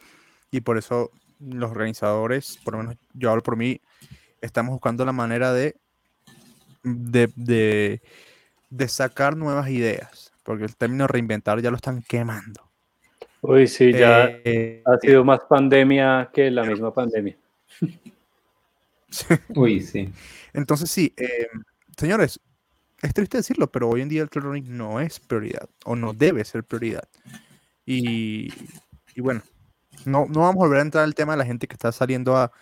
[0.50, 1.10] y por eso
[1.40, 3.80] los organizadores, por lo menos yo hablo por mí,
[4.40, 5.76] estamos buscando la manera de,
[6.82, 8.00] de
[8.88, 12.70] sacar nuevas ideas porque el término reinventar ya lo están quemando.
[13.42, 17.36] Uy, sí, ya eh, ha sido más pandemia que la misma pandemia.
[19.54, 20.10] Uy, sí.
[20.52, 21.48] Entonces, sí, eh,
[21.96, 22.40] señores,
[23.02, 26.44] es triste decirlo, pero hoy en día el trail no es prioridad, o no debe
[26.44, 27.08] ser prioridad.
[27.84, 28.48] Y,
[29.16, 29.42] bueno,
[30.04, 32.36] no, no vamos a volver a entrar al tema de la gente que está saliendo
[32.36, 32.52] a,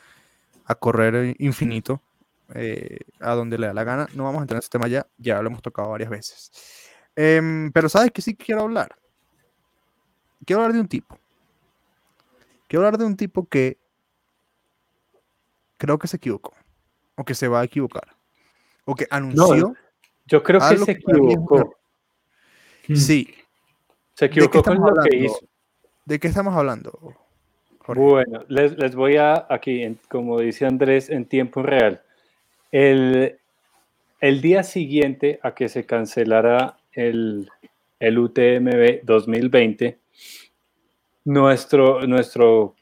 [0.80, 2.00] correr infinito,
[2.54, 4.08] eh, a donde le da la gana.
[4.14, 6.50] No vamos a entrar en ese tema ya, ya lo hemos tocado varias veces.
[7.16, 8.96] Em, pero sabes que sí quiero hablar.
[10.44, 11.18] Quiero hablar de un tipo.
[12.68, 13.78] Quiero hablar de un tipo que
[15.76, 16.52] creo que se equivocó.
[17.16, 18.08] O que se va a equivocar.
[18.84, 19.74] O que anunció.
[20.26, 21.76] yo creo que se equivocó.
[22.88, 22.96] Hmm.
[22.96, 23.34] Sí.
[24.14, 25.38] Se equivocó con lo que hizo.
[26.04, 27.16] ¿De qué estamos hablando?
[27.86, 32.02] Bueno, les, les, voy a aquí, como dice Andrés, en tiempo real.
[32.72, 33.38] El,
[34.20, 37.48] el día siguiente a que se cancelara el,
[37.98, 39.98] el UTMB 2020,
[41.24, 42.74] nuestro, nuestro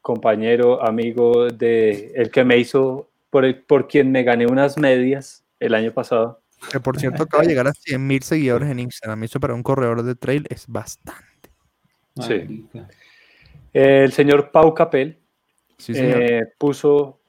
[0.00, 5.44] compañero, amigo de el que me hizo, por, el, por quien me gané unas medias
[5.58, 6.40] el año pasado.
[6.70, 9.24] Que por cierto acaba de llegar a 100 mil seguidores en Instagram.
[9.24, 11.50] Eso para un corredor de trail es bastante.
[12.20, 12.66] Sí.
[13.72, 15.18] El señor Pau Capel
[15.88, 17.20] eh, puso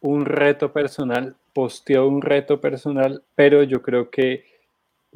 [0.00, 4.44] un reto personal, posteó un reto personal, pero yo creo que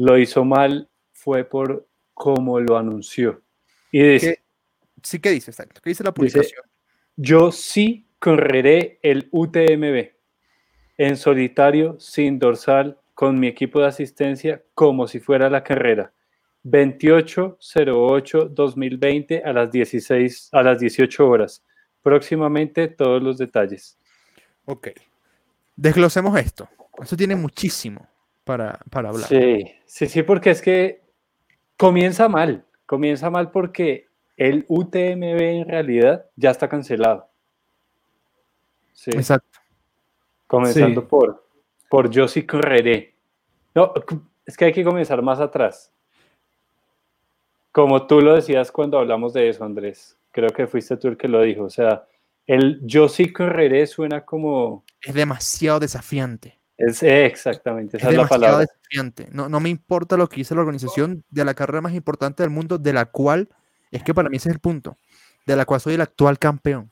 [0.01, 3.43] lo hizo mal fue por cómo lo anunció.
[3.93, 4.43] Y dice,
[5.03, 5.51] sí, ¿qué dice?
[5.51, 5.83] Exacto.
[5.83, 6.63] ¿Qué dice la publicación?
[7.17, 10.13] yo sí correré el UTMB
[10.97, 16.15] en solitario, sin dorsal, con mi equipo de asistencia, como si fuera la carrera.
[16.65, 21.63] 28-08-2020 a las 16, a las 18 horas.
[22.03, 23.99] Próximamente todos los detalles.
[24.65, 24.89] Ok.
[25.77, 26.71] Desglosemos esto.
[27.03, 28.10] Eso tiene muchísimo
[28.91, 29.29] para, hablar.
[29.29, 31.03] Sí, sí, sí, porque es que
[31.77, 37.29] comienza mal, comienza mal porque el UTMB en realidad ya está cancelado.
[38.93, 39.13] Sí.
[39.15, 39.61] Exacto.
[40.49, 41.47] Comenzando por,
[41.89, 43.15] por yo sí correré.
[43.73, 43.93] No,
[44.45, 45.93] es que hay que comenzar más atrás.
[47.71, 50.19] Como tú lo decías cuando hablamos de eso, Andrés.
[50.33, 51.63] Creo que fuiste tú el que lo dijo.
[51.63, 52.05] O sea,
[52.47, 54.85] el yo sí correré suena como...
[55.03, 56.60] Es demasiado desafiante.
[56.81, 58.65] Es, exactamente, esa es, la palabra.
[59.33, 62.49] No, no me importa lo que dice la organización de la carrera más importante del
[62.49, 63.51] mundo, de la cual,
[63.91, 64.97] es que para mí ese es el punto,
[65.45, 66.91] de la cual soy el actual campeón.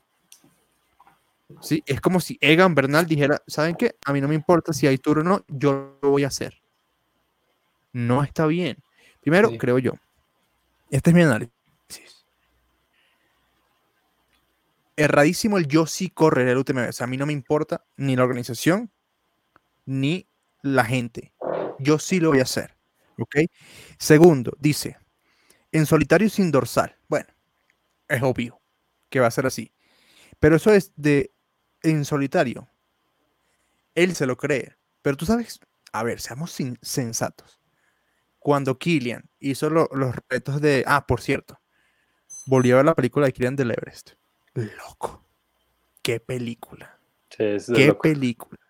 [1.59, 1.83] ¿Sí?
[1.87, 3.95] Es como si Egan Bernal dijera, ¿saben qué?
[4.05, 6.61] A mí no me importa si hay tour o no, yo lo voy a hacer.
[7.91, 8.77] No está bien.
[9.21, 9.93] Primero, creo yo.
[10.91, 11.51] Este es mi análisis.
[14.95, 16.89] Erradísimo el yo sí correré el UTMB.
[16.89, 18.91] O sea, a mí no me importa ni la organización,
[19.89, 20.29] ni
[20.61, 21.33] la gente.
[21.79, 22.77] Yo sí lo voy a hacer.
[23.17, 23.35] ¿Ok?
[23.97, 24.97] Segundo, dice,
[25.71, 26.95] en solitario sin dorsal.
[27.07, 27.27] Bueno,
[28.07, 28.61] es obvio
[29.09, 29.73] que va a ser así.
[30.39, 31.33] Pero eso es de
[31.81, 32.69] en solitario.
[33.95, 34.77] Él se lo cree.
[35.01, 35.59] Pero tú sabes,
[35.91, 37.59] a ver, seamos sensatos.
[38.37, 40.83] Cuando Killian hizo los retos de.
[40.85, 41.59] Ah, por cierto.
[42.45, 44.11] Volvió a ver la película de Killian del Everest.
[44.53, 45.25] Loco.
[46.03, 46.99] Qué película.
[47.29, 48.68] Qué película.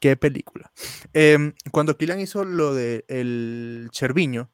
[0.00, 0.72] Qué película.
[1.12, 4.50] Em, cuando Killian hizo lo de el Cherviño,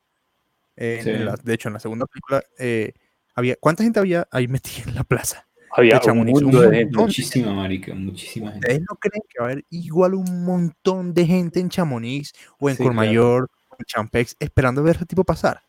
[0.77, 2.93] de hecho, en la segunda película, eh,
[3.35, 5.47] había, ¿cuánta gente había ahí metida en la plaza?
[5.71, 6.97] Había un mundo de gente.
[6.97, 8.67] Muchísima, marica, muchísima gente.
[8.67, 12.71] ¿Ustedes no creen que va a haber igual un montón de gente en Chamonix o
[12.71, 15.61] en Cormayor o en Champex esperando ver a ese tipo pasar?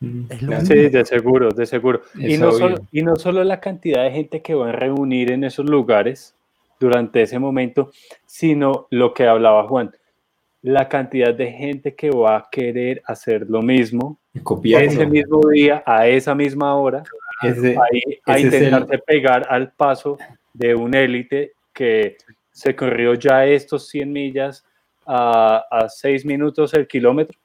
[0.00, 0.26] Mm,
[0.66, 2.02] sí, de seguro, de seguro.
[2.14, 5.44] Y no, solo, y no, solo, la cantidad de gente que va a reunir en
[5.44, 6.34] esos lugares
[6.78, 7.90] durante ese momento,
[8.26, 9.94] sino lo que hablaba Juan,
[10.62, 14.18] la cantidad de gente que va a querer hacer lo mismo
[14.64, 17.04] ese mismo día, a esa misma hora,
[18.26, 20.18] a intentarse pegar al paso
[20.52, 22.16] de un élite que
[22.50, 24.64] se corrió ya estos 100 millas
[25.06, 27.38] a, a 6 minutos el kilómetro.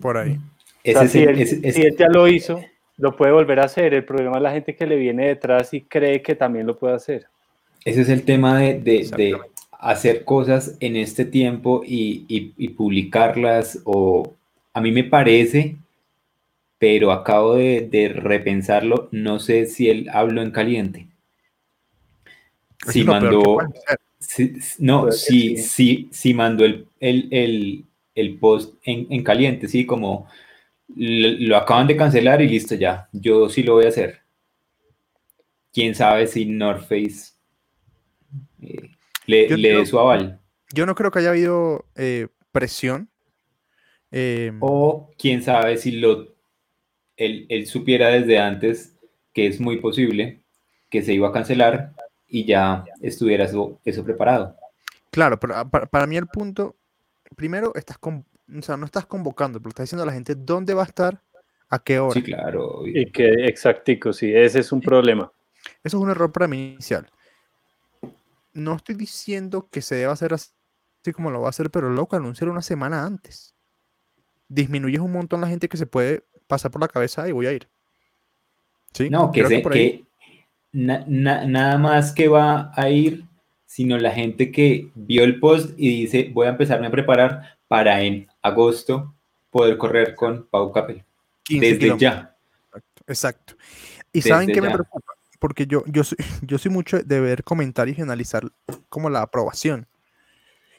[0.00, 0.38] Por ahí.
[0.84, 2.60] si, él, ya lo hizo,
[2.96, 3.94] lo puede volver a hacer.
[3.94, 6.94] El problema es la gente que le viene detrás y cree que también lo puede
[6.94, 7.26] hacer.
[7.84, 9.38] Ese es el tema de, de,
[9.72, 14.34] hacer cosas en este tiempo y, y, y publicarlas o
[14.72, 15.76] a mí me parece
[16.78, 21.08] pero acabo de, repensarlo, no sé si él habló en caliente.
[22.86, 23.58] Si mandó,
[24.78, 30.28] no, si, si, si, mandó el, el, post en, caliente, sí, como
[30.94, 34.20] lo acaban de cancelar y listo ya, yo sí lo voy a hacer.
[35.72, 37.32] Quién sabe si North Face
[38.62, 38.90] eh,
[39.26, 40.40] le, dé su aval.
[40.72, 43.08] Yo no creo que haya habido eh, presión.
[44.10, 46.34] Em, o quién sabe si lo
[47.18, 48.96] él, supiera desde antes
[49.34, 50.40] que es muy posible
[50.88, 51.92] que se iba a cancelar
[52.26, 54.56] y ya estuviera eso, eso preparado.
[55.10, 56.76] Claro, pero ah, para, mí el punto,
[57.36, 58.24] primero, estás con,
[58.56, 61.22] o sea, no estás convocando, pero estás diciendo a la gente dónde va a estar,
[61.68, 62.14] a qué hora.
[62.14, 62.86] Sí, claro.
[62.86, 65.30] Y que exactico, sí, ese es un problema.
[65.82, 67.06] Eso es un error para mí inicial.
[68.52, 70.50] No estoy diciendo que se deba hacer así
[71.14, 73.54] como lo va a hacer, pero loco, anunciar una semana antes.
[74.48, 77.52] Disminuyes un montón la gente que se puede pasa por la cabeza y voy a
[77.52, 77.68] ir.
[78.92, 79.10] ¿Sí?
[79.10, 80.04] No, que, que,
[80.72, 83.24] nada más que va a ir,
[83.66, 88.00] sino la gente que vio el post y dice, voy a empezarme a preparar para
[88.02, 89.14] en agosto
[89.50, 91.04] poder correr con Pau Capel.
[91.48, 92.34] Desde ya.
[93.06, 93.54] Exacto.
[94.12, 95.07] Y saben qué me preocupa,
[95.38, 98.50] porque yo, yo, soy, yo soy mucho de ver comentarios y analizar
[98.88, 99.86] como la aprobación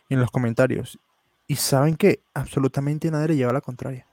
[0.09, 0.99] en los comentarios.
[1.47, 4.05] Y saben que absolutamente nadie le lleva la contraria.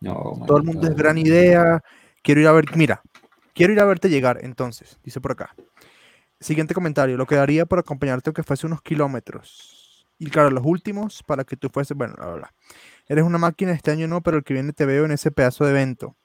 [0.00, 1.82] Todo el mundo es gran idea.
[2.22, 3.02] Quiero ir a ver, mira,
[3.54, 5.54] quiero ir a verte llegar, entonces, dice por acá.
[6.38, 10.06] Siguiente comentario, lo que daría por acompañarte aunque fuese unos kilómetros.
[10.18, 12.50] Y claro, los últimos para que tú fueses, bueno, la verdad.
[13.08, 15.64] Eres una máquina este año no, pero el que viene te veo en ese pedazo
[15.64, 16.16] de evento.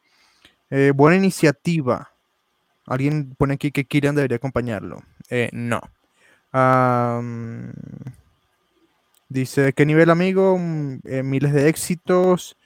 [0.69, 2.10] Eh, buena iniciativa.
[2.91, 5.01] Alguien pone aquí que Kirian debería acompañarlo.
[5.29, 5.79] Eh, no.
[9.29, 10.57] dice, ¿qué nivel amigo?
[10.59, 12.57] Mm, eh, miles de éxitos.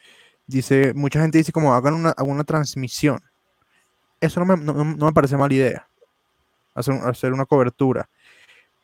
[0.47, 3.19] Dice, mucha gente dice como hagan una, una transmisión.
[4.19, 4.73] Eso no me, no,
[5.05, 5.87] me, parece mala idea.
[6.73, 8.09] Hacer, hacer una cobertura.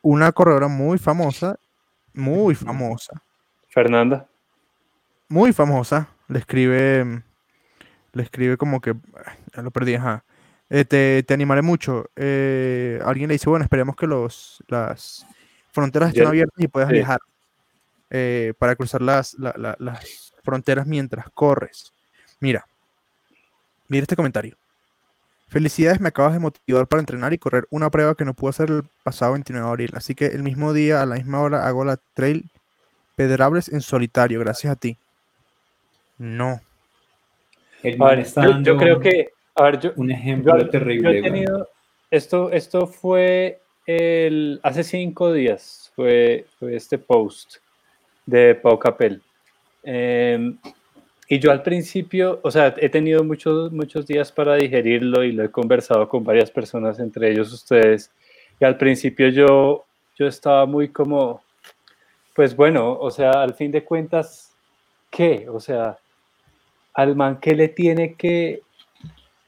[0.00, 1.58] Una corredora muy famosa,
[2.14, 3.20] muy famosa.
[3.68, 4.28] Fernanda.
[5.28, 6.08] Muy famosa.
[6.28, 7.24] Le escribe,
[8.12, 8.94] le escribe como que,
[9.56, 10.22] ya lo perdí, ajá.
[10.74, 12.06] Eh, te, te, animaré mucho.
[12.16, 15.26] Eh, alguien le dice, bueno, esperemos que los, las
[15.70, 17.20] fronteras estén abiertas y puedas viajar
[18.08, 21.92] eh, para cruzar las, las fronteras mientras corres.
[22.40, 22.66] Mira,
[23.86, 24.56] mira este comentario.
[25.48, 28.70] Felicidades, me acabas de motivar para entrenar y correr una prueba que no pude hacer
[28.70, 29.90] el pasado 29 de abril.
[29.94, 32.48] Así que el mismo día, a la misma hora, hago la trail
[33.14, 34.96] Pedrables en solitario, gracias a ti.
[36.16, 36.62] No.
[38.62, 41.44] yo, creo que, a ver, yo, un ejemplo terrible.
[42.10, 47.56] esto, esto fue el, hace cinco días, fue, fue este post
[48.26, 49.20] de Pau Capel.
[49.82, 50.58] Em,
[51.28, 55.44] y yo al principio, o sea, he tenido muchos, muchos días para digerirlo y lo
[55.44, 58.10] he conversado con varias personas, entre ellos ustedes.
[58.60, 59.84] Y al principio yo,
[60.16, 61.42] yo estaba muy como,
[62.34, 64.54] pues bueno, o sea, al fin de cuentas,
[65.10, 65.48] ¿qué?
[65.48, 65.98] O sea,
[66.94, 68.62] al man que le tiene que,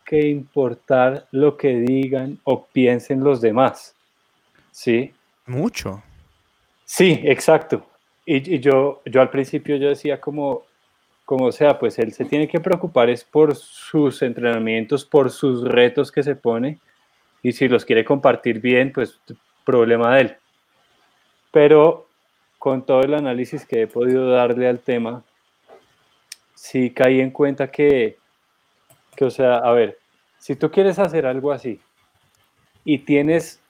[0.05, 3.95] que importar lo que digan o piensen los demás.
[4.71, 5.13] ¿Sí?
[5.47, 6.03] Mucho.
[6.85, 7.87] Sí, exacto.
[8.27, 10.63] Y, yo, yo al principio yo decía como,
[11.25, 16.11] como sea, pues él se tiene que preocupar es por sus entrenamientos, por sus retos
[16.11, 16.79] que se pone
[17.43, 19.21] y si los quiere compartir bien, pues
[19.65, 20.37] problema de él.
[21.51, 22.09] Pero
[22.59, 25.23] con todo el análisis que he podido darle al tema,
[26.55, 28.17] sí caí en cuenta que,
[29.15, 29.99] que, o sea, a ver,
[30.39, 31.81] si tú quieres hacer algo así
[32.85, 33.61] y tienes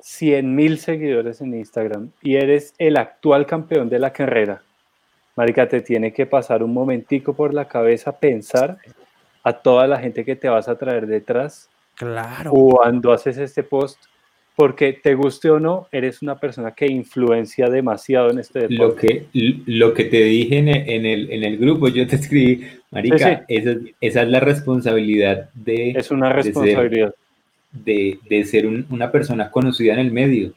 [0.00, 4.62] 100 mil seguidores en Instagram y eres el actual campeón de la carrera,
[5.36, 8.78] Marica, te tiene que pasar un momentico por la cabeza pensar
[9.42, 11.68] a toda la gente que te vas a traer detrás.
[11.96, 12.50] Claro.
[12.52, 13.98] Cuando haces este post,
[14.56, 18.76] porque te guste o no, eres una persona que influencia demasiado en este deporte.
[18.76, 23.44] Lo que, lo que te dije en el, en el, grupo, yo te escribí, Marica,
[23.48, 25.90] Esa, esa, es la responsabilidad de...
[25.90, 27.14] Es una responsabilidad
[27.72, 30.54] de, ser una persona conocida en el medio.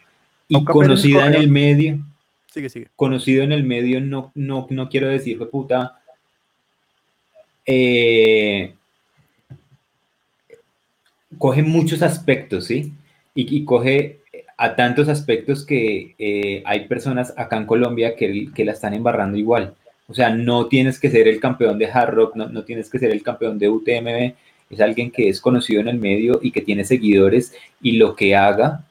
[0.47, 1.99] Y conocida en el medio.
[2.53, 2.88] Sigue, sigue.
[2.95, 5.99] Conocido en el medio, no, no, no quiero decir, puta.
[7.65, 8.73] Eh,
[11.38, 12.93] coge muchos aspectos, ¿sí?
[13.39, 14.21] Y, coge
[14.58, 19.38] a tantos aspectos que eh, hay personas acá en Colombia que, que, la están embarrando
[19.38, 19.76] igual.
[20.08, 22.97] O sea, no tienes que ser el campeón de Hard Rock, no, no tienes que
[22.97, 24.34] ser el campeón de UTMB,
[24.69, 28.36] es alguien que es conocido en el medio y que tiene seguidores y lo que
[28.36, 28.86] haga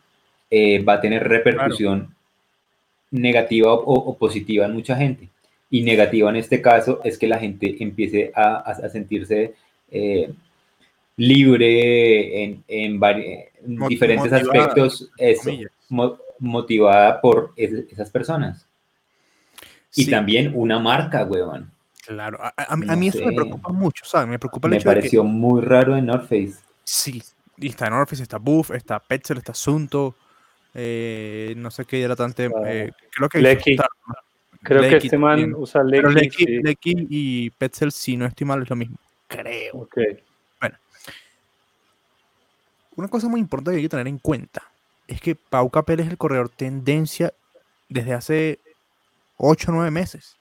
[0.51, 2.15] eh, va a tener repercusión
[3.11, 5.29] negativa o, positiva en mucha gente.
[5.71, 9.55] Y negativa en este caso es que la gente empiece a, sentirse
[9.91, 10.31] eh,
[11.17, 13.01] libre en,
[13.89, 15.11] diferentes aspectos,
[16.39, 18.67] motivada por esas personas.
[19.95, 21.71] Y también una marca, weón.
[22.07, 24.29] Claro, a, mí eso me preocupa mucho, ¿sabes?
[24.29, 26.55] Me preocupa el me pareció muy raro en North Face.
[26.85, 27.21] Sí,
[27.57, 30.15] y está North Face, está Buff, está Petzel, está Asunto,
[30.73, 33.41] eh, no sé qué hidratante, eh, creo que...
[33.41, 33.77] Lecky.
[34.63, 36.61] Creo que este man usa Lecky.
[36.61, 38.97] Lecky, y Petzel, si no estoy mal, es lo mismo.
[39.29, 39.75] Creo.
[39.75, 39.99] Ok.
[42.97, 44.63] Una cosa muy importante que hay que tener en cuenta
[45.07, 47.33] es que Pau Capel es el corredor tendencia
[47.89, 48.59] desde hace
[49.37, 50.37] 8 o 9 meses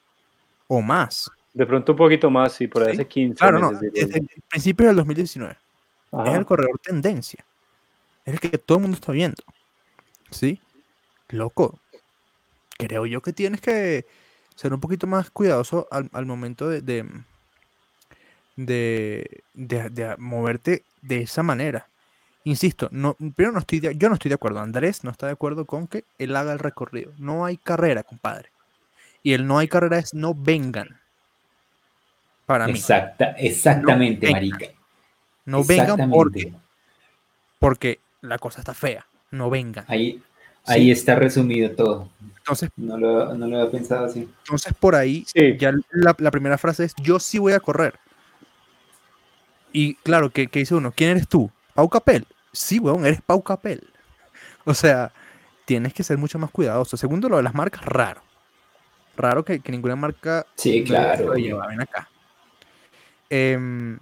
[0.68, 1.30] o más.
[1.54, 4.88] De pronto un poquito más, sí, por ahí hace 15 Claro, no, desde el principio
[4.88, 5.58] del 2019.
[6.26, 7.46] Es el corredor tendencia.
[8.24, 9.44] Es el que todo el mundo está viendo.
[10.32, 10.60] ¿Sí?
[11.30, 11.80] Loco.
[12.78, 14.06] Creo yo que tienes que
[14.56, 16.82] ser un poquito más cuidadoso al, momento de
[18.56, 21.88] de, de, moverte de esa manera.
[22.46, 24.60] Insisto, no, primero no estoy yo no estoy de acuerdo.
[24.60, 27.12] Andrés no está de acuerdo con que él haga el recorrido.
[27.18, 28.50] No hay carrera, compadre.
[29.24, 31.00] Y el no hay carrera es no vengan
[32.46, 33.48] para Exacta, mí.
[33.48, 34.68] Exactamente, marica.
[35.46, 36.54] No vengan porque,
[37.58, 39.08] porque la cosa está fea.
[39.32, 39.86] No vengan.
[39.88, 40.22] Ahí,
[40.66, 42.10] ahí está resumido todo.
[42.38, 44.30] Entonces, no lo, no lo había pensado así.
[44.44, 45.26] Entonces, por ahí,
[45.58, 47.96] ya la, primera frase es: Yo sí voy a correr.
[49.74, 50.92] Y claro, ¿qué, dice uno?
[50.96, 51.50] ¿Quién eres tú?
[51.74, 52.28] ¿Pau Capel?
[52.56, 53.88] Sí, weón, eres Pau Capel.
[54.63, 55.12] O sea,
[55.65, 56.98] tienes que ser mucho más cuidadoso.
[56.98, 58.22] Segundo, lo de las marcas, raro.
[59.18, 60.46] Raro que, ninguna marca.
[60.56, 61.32] Sí, claro.
[61.32, 62.10] Ven acá.
[63.30, 64.00] Em,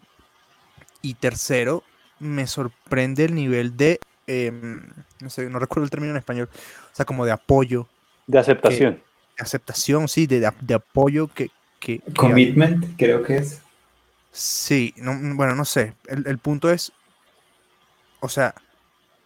[1.02, 1.84] y tercero,
[2.20, 4.82] me sorprende el nivel de, em,
[5.20, 7.88] no sé, no recuerdo el término en español, o sea, como de apoyo.
[8.28, 9.02] De aceptación.
[9.38, 13.62] de aceptación, sí, de, de apoyo que, que, Commitment, creo que es.
[14.32, 15.94] Sí, no, bueno, no sé.
[16.08, 16.92] El, el, punto es,
[18.24, 18.56] o sea,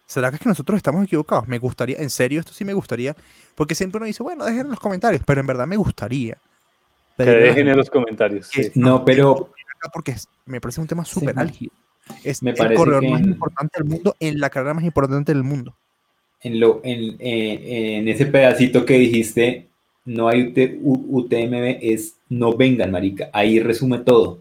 [0.06, 1.46] ¿será que es que nosotros estamos equivocados?
[1.46, 3.14] Me gustaría, en serio, esto sí me gustaría,
[3.54, 6.36] porque siempre uno dice, bueno, dejen en los comentarios, pero en verdad me gustaría.
[7.16, 8.50] Que dejen en los comentarios.
[8.74, 9.52] No, pero
[9.92, 11.72] porque me parece un tema súper álgido.
[12.24, 15.76] Es el corredor más importante del mundo en la carrera más importante del mundo.
[16.40, 19.68] En, lo, en, en ese pedacito que dijiste,
[20.04, 20.52] no hay
[20.82, 23.30] UTMB, es no vengan, marica.
[23.32, 24.40] Ahí resume todo.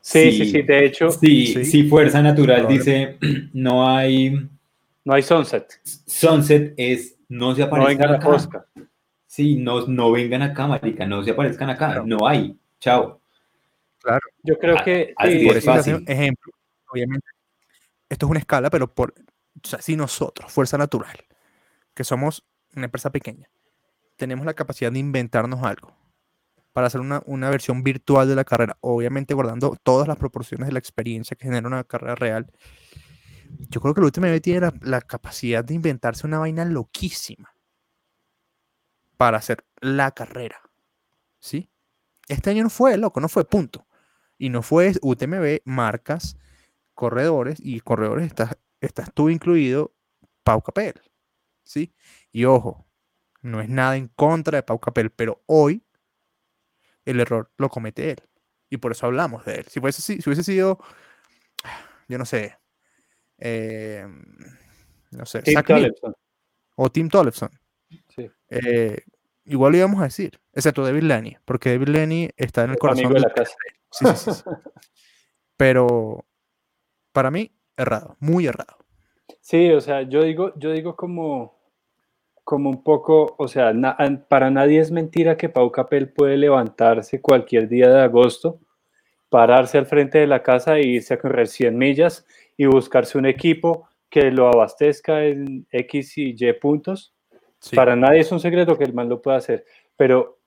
[0.00, 1.10] Sí, sí, sí, de hecho.
[1.10, 3.18] Sí, sí, Fuerza Natural dice,
[3.52, 4.48] no hay...
[5.04, 5.80] No hay Sunset.
[5.84, 8.66] Sunset es, no se aparezcan acá.
[9.26, 12.58] Sí, no, no vengan acá, marica, no se aparezcan acá, no hay.
[12.80, 13.20] Chao.
[14.00, 14.26] Claro.
[14.42, 15.14] Yo creo que.
[15.16, 16.52] por ejemplo,
[16.90, 17.26] obviamente,
[18.08, 19.14] esto es una escala, pero por.
[19.62, 21.24] O sea, si nosotros, Fuerza Natural,
[21.94, 22.44] que somos
[22.74, 23.48] una empresa pequeña,
[24.16, 25.94] tenemos la capacidad de inventarnos algo
[26.78, 30.78] para hacer una, versión virtual de la carrera, obviamente guardando todas las proporciones de la
[30.78, 32.52] experiencia que genera una carrera real.
[33.68, 37.52] Yo creo que el UTMB tiene la, la capacidad de inventarse una vaina loquísima
[39.16, 40.60] para hacer la carrera.
[41.40, 41.68] ¿Sí?
[42.28, 43.88] Este año no fue, loco, no fue punto.
[44.38, 46.36] Y no fue UTMB, marcas,
[46.94, 49.96] corredores, y corredores estás, estás tú incluido,
[50.44, 50.94] Pau Capel.
[51.64, 51.92] ¿Sí?
[52.30, 52.86] Y ojo,
[53.42, 55.82] No es nada en contra de Pau Capel, pero hoy
[57.10, 58.22] el error lo comete él.
[58.70, 59.64] Y por eso hablamos de él.
[59.68, 60.78] Si, fuese, si, hubiese sido,
[62.08, 62.58] yo no sé,
[63.38, 64.06] eh,
[65.12, 65.62] no sé, Tim
[66.76, 67.50] o Tim Tollefson,
[68.14, 68.30] Sí.
[68.50, 68.98] eh,
[69.44, 73.06] igual lo íbamos a decir, excepto David Lenny, porque David Lenny está en el corazón
[73.06, 73.56] Amigo de la casa.
[73.90, 74.42] Sí, sí, sí, sí.
[75.56, 76.26] Pero
[77.12, 78.76] para mí, errado, muy errado.
[79.40, 81.57] Sí, o sea, yo digo, yo digo como,
[82.48, 83.94] como un poco, o sea, na-
[84.26, 88.58] para nadie es mentira que Pau Capel puede levantarse cualquier día de agosto,
[89.28, 92.26] pararse al frente de la casa e irse a correr 100 millas
[92.56, 97.14] y buscarse un equipo que lo abastezca en X y Y puntos.
[97.58, 100.38] Sí, Para nadie es un secreto que el man lo pueda hacer, pero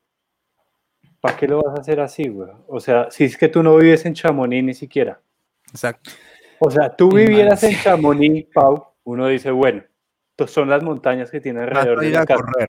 [1.19, 2.49] ¿para qué lo vas a hacer así, güey?
[2.67, 5.21] O sea, si es que tú no vives en Chamonix ni siquiera.
[5.69, 6.09] exacto.
[6.57, 9.83] O sea, tú vivieras en Chamonix, Pau, uno dice, bueno,
[10.47, 12.43] son las montañas que tiene Vas alrededor a de ir la a casa.
[12.43, 12.67] correr.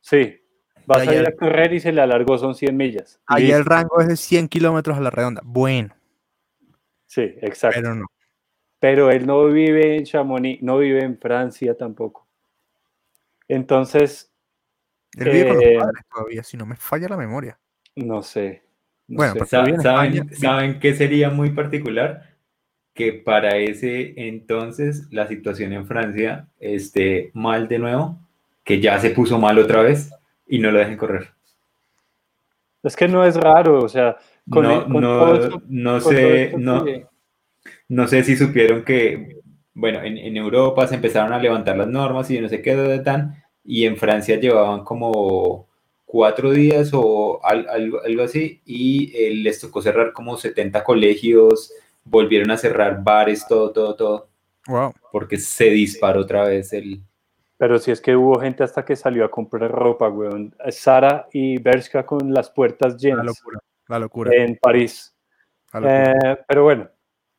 [0.00, 0.42] Sí,
[0.86, 3.20] vas a ir a correr y se le alargó, son 100 millas.
[3.26, 5.42] Allá el rango es de 100 kilómetros a la redonda.
[5.44, 5.94] Bueno,
[7.06, 7.80] Sí, exacto.
[7.80, 8.06] Pero,
[8.80, 9.10] pero no.
[9.10, 12.26] él no vive en Chamonix, no vive en Francia tampoco.
[13.48, 14.32] Entonces,
[15.16, 17.58] Él vive con Eh, los padres todavía, si no me falla la memoria.
[17.96, 18.64] no sé.
[19.06, 19.46] no Bueno, sé.
[19.46, 20.36] ¿Saben, España, sí.
[20.36, 22.33] ¿Saben qué sería muy particular?
[22.94, 28.18] Que para ese entonces la situación en Francia esté mal de nuevo,
[28.64, 30.10] que ya se puso mal otra vez
[30.46, 31.30] y no lo dejen correr.
[32.82, 34.16] Es que no es raro, o sea,
[34.48, 37.06] con, no, el- con no, todo esto- no con sé, no, que-
[37.88, 39.38] no sé si supieron que,
[39.72, 42.98] bueno, en, en Europa se empezaron a levantar las normas y no sé qué, de
[43.00, 45.66] tan, y en Francia llevaban como
[46.04, 51.72] cuatro días o al- algo, algo así, y eh, les tocó cerrar como 70 colegios,
[52.04, 54.28] volvieron a cerrar bares, todo, todo, todo,
[54.66, 54.92] Wow.
[55.12, 57.00] porque se disparó otra vez el...
[57.58, 60.54] Pero si es que hubo gente hasta que salió a comprar ropa, weón.
[60.70, 63.58] Sara y Bershka con las puertas La llenas locura.
[63.88, 64.34] La locura.
[64.34, 65.14] en París.
[65.72, 66.12] la locura.
[66.32, 66.88] Eh, pero bueno,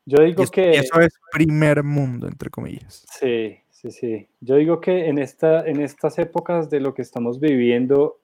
[0.06, 0.70] yo Y digo eso, que...
[0.70, 3.04] y eso es primer mundo, entre comillas.
[3.10, 4.28] Sí, sí, sí.
[4.40, 8.18] Yo digo que en, esta, en estas épocas de lo que estamos viviendo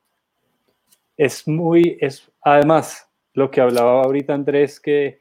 [1.16, 5.20] es muy, es además lo que hablaba ahorita Andrés que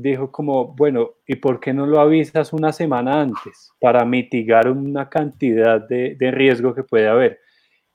[0.00, 5.08] dijo como, bueno, ¿y por qué no lo avisas una semana antes para mitigar una
[5.08, 7.40] cantidad de, de riesgo que puede haber?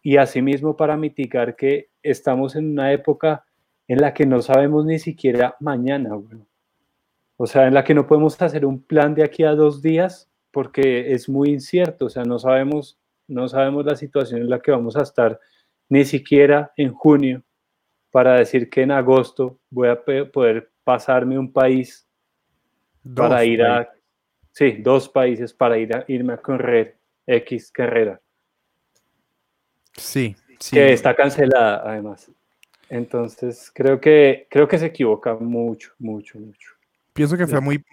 [0.02, 3.46] Y asimismo para mitigar que estamos en una época
[3.88, 6.46] en la que no sabemos ni siquiera mañana, bueno.
[7.38, 10.30] O sea, en la que no podemos hacer un plan de aquí a dos días
[10.52, 14.72] porque es muy incierto, o sea, no sabemos, no sabemos la situación en la que
[14.72, 15.40] vamos a estar
[15.88, 17.44] ni siquiera en junio
[18.12, 22.08] para decir que en agosto voy a poder pasarme un país
[23.16, 23.90] para ir a,
[24.52, 28.20] sí, dos países para ir a, irme a correr X carrera,
[29.96, 30.76] Sí, sí.
[30.76, 32.32] que está cancelada además.
[32.90, 36.72] Entonces, creo que, creo que se equivoca mucho, mucho, mucho.
[37.14, 37.84] Pienso que fue muy.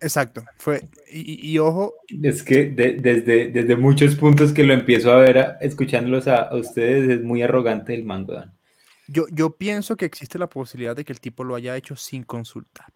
[0.00, 0.42] Exacto.
[0.58, 0.80] Fue.
[1.10, 5.58] Y, ojo, Es que de- desde, desde muchos puntos que lo empiezo a ver, a-
[5.60, 8.52] escuchándolos a, a ustedes, es muy arrogante el man, weón.
[9.08, 12.22] Yo, yo pienso que existe la posibilidad de que el tipo lo haya hecho sin
[12.24, 12.86] consultar.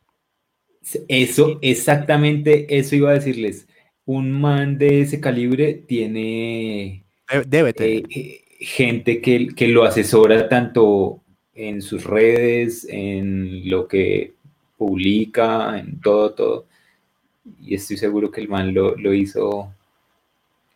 [1.08, 3.66] Eso, exactamente eso iba a decirles.
[4.04, 7.04] Un man de ese calibre tiene
[7.46, 8.04] Debe, tener.
[8.08, 11.22] eh, gente que, que lo asesora tanto
[11.54, 14.34] en sus redes, en lo que
[14.76, 16.66] publica, en todo, todo.
[17.60, 19.72] Y estoy seguro que el man lo, lo hizo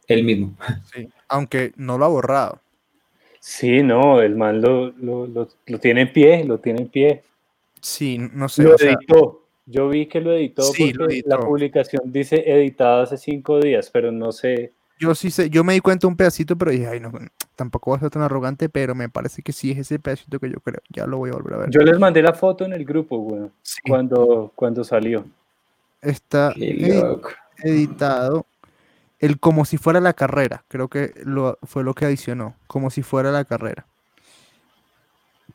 [0.06, 0.56] él mismo.
[0.92, 2.60] sí, Aunque no lo ha borrado.
[3.44, 7.24] Sí, no, el man lo, lo, lo- lo tiene en pie, lo tiene en pie.
[7.80, 8.62] Sí, no sé.
[8.62, 9.42] Lo editó.
[9.66, 10.92] Yo vi que lo editó Sí,
[11.26, 14.72] la publicación dice editado hace cinco días, pero no sé.
[15.00, 17.10] yo sí sé, yo me di cuenta un pedacito, pero dije, ay, no,
[17.56, 20.48] tampoco voy a ser tan arrogante, pero me parece que sí es ese pedacito que
[20.48, 20.80] yo creo.
[20.90, 21.70] Ya lo voy a volver a ver.
[21.70, 25.24] Yo les mandé la foto en el grupo, güey, Sí, cuando, cuando salió.
[26.00, 26.54] está
[27.64, 28.46] editado
[29.22, 30.64] el como si fuera la carrera.
[30.68, 32.54] Creo que lo, fue lo que adicionó.
[32.66, 33.86] Como si fuera la carrera.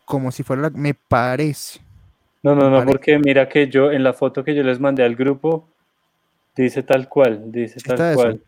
[0.06, 0.70] Como si fuera la.
[0.72, 1.82] Me parece.
[2.44, 5.16] No, no, no, porque mira que yo en la foto que yo les mandé al
[5.16, 5.68] grupo
[6.56, 8.16] dice tal cual, dice tal eso.
[8.16, 8.42] cual.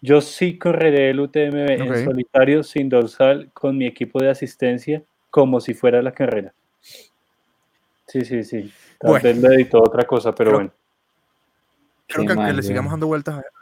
[0.00, 5.60] Yo sí correré el UTMB en solitario sin dorsal con mi equipo de asistencia como
[5.60, 6.52] si fuera la carrera.
[8.06, 8.72] Sí, sí, sí.
[8.98, 9.22] Tal Bueno.
[9.22, 10.72] vez le editó otra cosa, pero Creo- bueno.
[12.08, 13.61] Creo Qué que aunque mal, le sigamos dando vueltas a, a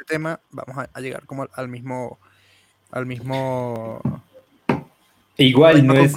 [0.00, 2.18] este tema, vamos a, a llegar como al, al mismo.
[2.90, 4.00] Al mismo.
[5.36, 6.16] Igual no es,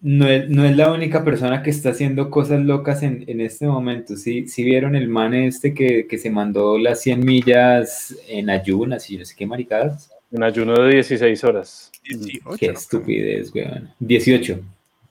[0.00, 3.66] no, es, no es la única persona que está haciendo cosas locas en, en este
[3.66, 4.16] momento.
[4.16, 9.10] ¿Sí, sí vieron el man este que, que se mandó las 100 millas en ayunas
[9.10, 10.10] y no sé qué maricadas?
[10.30, 11.90] En ayuno de 16 horas.
[12.04, 13.90] 18, Qué estupidez, weón.
[13.98, 14.60] 18.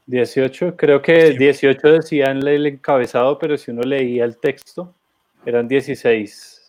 [0.08, 4.94] 18, creo que 18 decían el encabezado, pero si uno leía el texto,
[5.46, 6.61] eran 16.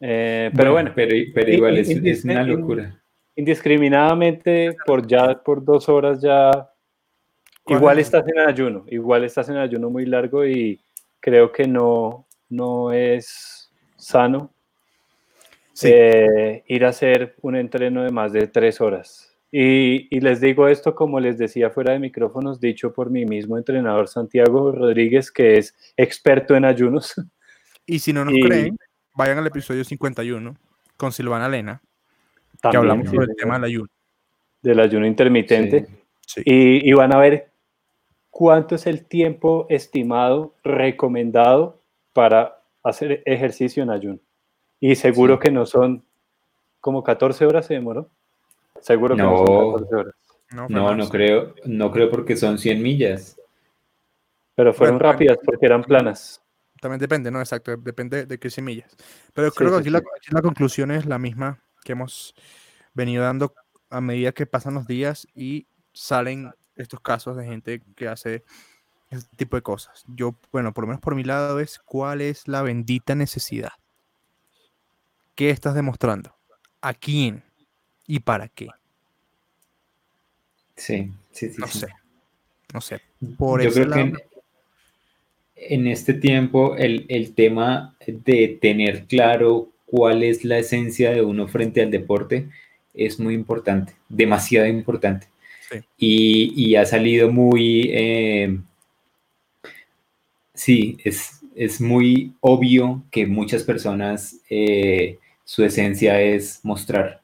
[0.00, 3.02] Eh, pero bueno, pero, igual es, una locura.
[3.36, 6.70] Indiscriminadamente, por ya por dos horas ya,
[7.66, 10.80] igual estás en ayuno, igual estás en ayuno muy largo y
[11.20, 14.52] creo que no, no es sano
[15.82, 19.24] eh, ir a hacer un entreno de más de tres horas.
[19.50, 24.08] Y, les digo esto como les decía fuera de micrófonos, dicho por mi mismo entrenador
[24.08, 27.14] Santiago Rodríguez, que es experto en ayunos.
[27.86, 28.76] Y si no nos creen,
[29.18, 30.54] vayan al episodio 51
[30.96, 31.82] con Silvana Lena,
[32.70, 33.88] que hablamos sobre el tema del ayuno.
[34.62, 35.88] Del ayuno intermitente.
[36.44, 37.50] Y, y van a ver
[38.30, 41.80] cuánto es el tiempo estimado, recomendado
[42.12, 44.18] para hacer ejercicio en ayuno.
[44.78, 46.04] Y seguro que no son
[46.80, 48.08] como 14 horas se demoró.
[48.80, 49.76] Seguro que no,
[50.70, 53.40] no No, creo, no creo porque son 100 millas.
[54.54, 56.40] Pero fueron rápidas porque eran planas.
[56.80, 57.40] También depende, ¿no?
[57.40, 58.96] Exacto, depende de qué 100 millas.
[59.34, 62.34] Pero creo que aquí, La, conclusión es la misma que hemos
[62.94, 63.54] venido dando
[63.90, 68.44] a medida que pasan los días y salen estos casos de gente que hace
[69.10, 70.04] este tipo de cosas.
[70.06, 73.72] Yo, bueno, por lo menos por mi lado es cuál es la bendita necesidad.
[75.34, 76.34] ¿Qué estás demostrando?
[76.80, 77.42] ¿A quién?
[78.08, 78.68] y para qué.
[80.74, 81.60] Sí, sí, sí.
[81.60, 81.86] No sé.
[82.72, 83.00] No sé.
[83.36, 84.28] Por Yo creo que
[85.60, 91.82] en, este tiempo el, tema de tener claro cuál es la esencia de uno frente
[91.82, 92.48] al deporte
[92.94, 95.28] es muy importante, demasiado importante.
[95.98, 98.58] Y, ha salido muy, eh,
[100.54, 107.22] sí, es, es, muy obvio que muchas personas eh, su esencia es mostrar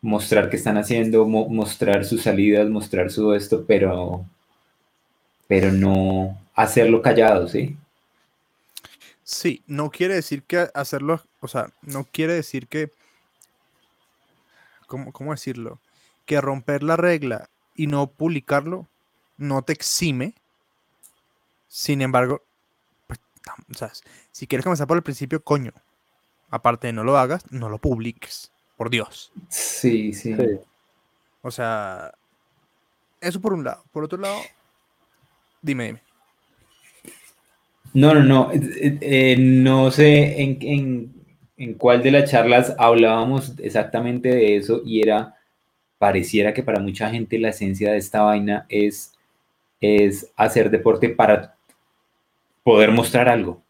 [0.00, 4.24] mostrar qué están haciendo, mostrar sus salidas, mostrar su esto, pero,
[5.46, 7.76] pero no hacerlo callado, ¿sí?
[9.22, 12.90] Sí, no quiere decir que hacerlo, o sea, no quiere decir que,
[14.88, 15.78] ¿cómo, cómo decirlo?
[16.26, 18.88] Que romper la regla y no publicarlo
[19.36, 20.34] no te exime.
[21.68, 22.42] Sin embargo,
[23.06, 23.20] pues,
[23.70, 23.92] o sea,
[24.32, 25.72] si quieres comenzar por el principio, coño,
[26.50, 29.30] aparte de no lo hagas, no lo publiques por Dios.
[29.48, 30.34] Sí, sí,
[31.42, 32.12] O sea,
[33.20, 33.84] eso por un lado.
[33.92, 34.40] Por otro lado,
[35.62, 36.07] dime, dime.
[37.94, 38.50] No, no, no.
[38.52, 41.12] Eh, no sé en,
[41.56, 45.34] en, cuál de las charlas hablábamos exactamente de eso y era,
[45.98, 49.12] pareciera que para mucha gente la esencia de esta vaina es,
[49.80, 51.56] es hacer deporte para
[52.62, 53.62] poder mostrar algo.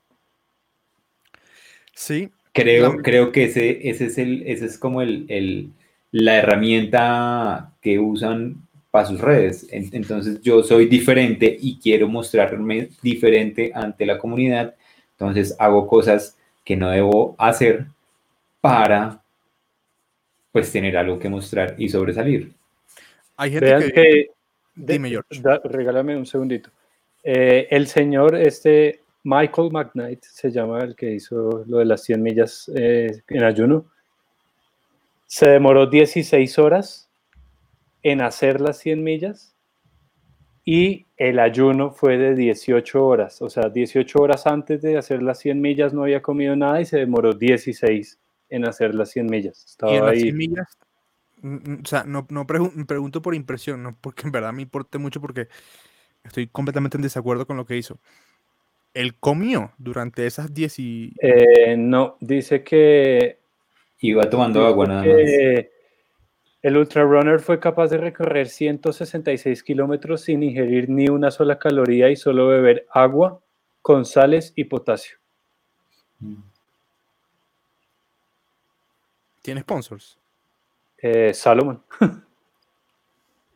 [1.94, 5.70] Sí, Creo, creo que ese, ese, es el, ese es como el,
[6.10, 9.66] la herramienta que usan para sus redes.
[9.70, 14.74] Entonces yo soy diferente y quiero mostrarme diferente ante la comunidad.
[15.12, 17.86] Entonces hago cosas que no debo hacer
[18.60, 19.22] para
[20.52, 22.52] pues tener algo que mostrar y sobresalir.
[23.36, 24.26] Hay gente que,
[24.74, 25.42] Dime, George.
[25.64, 26.70] regálame un segundito.
[27.22, 32.22] Eh, el señor este Michael McKnight se llama el que hizo lo de las 100
[32.22, 33.84] millas eh, en ayuno.
[35.26, 37.07] Se demoró 16 horas
[38.02, 39.54] en hacer las 100 millas
[40.64, 43.42] y el ayuno fue de 18 horas.
[43.42, 46.84] O sea, 18 horas antes de hacer las 100 millas no había comido nada y
[46.84, 48.18] se demoró 16
[48.50, 49.64] en hacer las 100 millas.
[49.64, 50.78] Estaba ¿Y en las 100 millas?
[51.40, 54.98] Mm, mm, o sea, no, no pregunto por impresión, no porque en verdad me importe
[54.98, 55.48] mucho porque
[56.24, 57.98] estoy completamente en desacuerdo con lo que hizo
[58.94, 61.14] él comió durante esas 10 y...
[61.20, 63.38] Eh, no, dice que...
[64.00, 65.16] Iba tomando agua nada más.
[66.60, 72.10] El Ultra Runner fue capaz de recorrer 166 kilómetros sin ingerir ni una sola caloría
[72.10, 73.40] y solo beber agua
[73.80, 75.18] con sales y potasio.
[79.40, 80.18] ¿Tiene sponsors?
[80.98, 81.82] Eh, Salomon.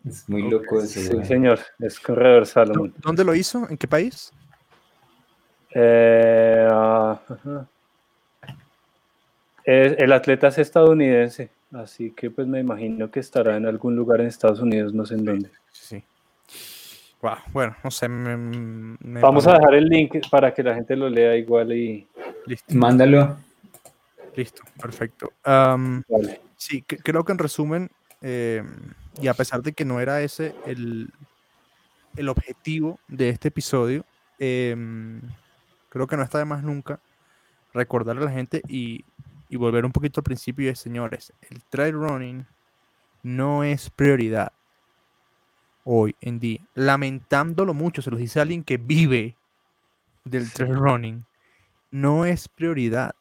[0.05, 1.01] Es muy loco eso.
[1.01, 2.93] Sí, señor, es corredor Salomon.
[2.99, 3.69] ¿Dónde lo hizo?
[3.71, 4.33] ¿En qué país?
[5.75, 6.69] Eh,
[9.65, 14.27] el atleta es estadounidense, así que pues me imagino que estará en algún lugar en
[14.27, 15.51] Estados Unidos, no sé en dónde.
[15.71, 16.03] Sí.
[17.53, 18.09] bueno, no sé.
[18.09, 22.07] Vamos a dejar el link para que la gente lo lea igual y.
[22.47, 22.75] Listo.
[22.75, 23.37] Mándalo.
[24.35, 25.33] Listo, perfecto.
[26.57, 28.67] Sí, creo que en resumen, em,
[29.21, 31.11] y a pesar de que no era ese el,
[32.17, 34.05] el objetivo de este episodio,
[34.39, 34.77] eh,
[35.89, 37.01] creo que no está de más nunca
[37.75, 39.05] recordarle a la gente y,
[39.53, 42.47] y volver un poquito al principio de señores, el trail running
[43.23, 44.51] no es prioridad
[45.85, 46.61] hoy en día.
[46.73, 49.37] Lamentándolo mucho, se los dice alguien que vive
[50.25, 51.27] del trail running.
[51.91, 53.15] No es prioridad.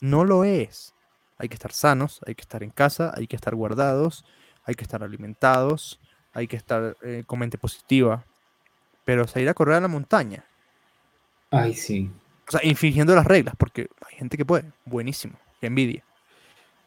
[0.00, 0.94] No lo es.
[1.36, 4.24] Hay que estar sanos, hay que estar en casa, hay que estar guardados,
[4.64, 6.00] hay que estar alimentados,
[6.32, 8.24] hay que estar eh, con mente positiva.
[9.04, 10.46] Pero salir a correr a la montaña.
[11.50, 12.10] Ay, sí.
[12.48, 14.72] O sea, infringiendo las reglas, porque hay gente que puede.
[14.86, 15.41] Buenísimo.
[15.66, 16.04] Envidia.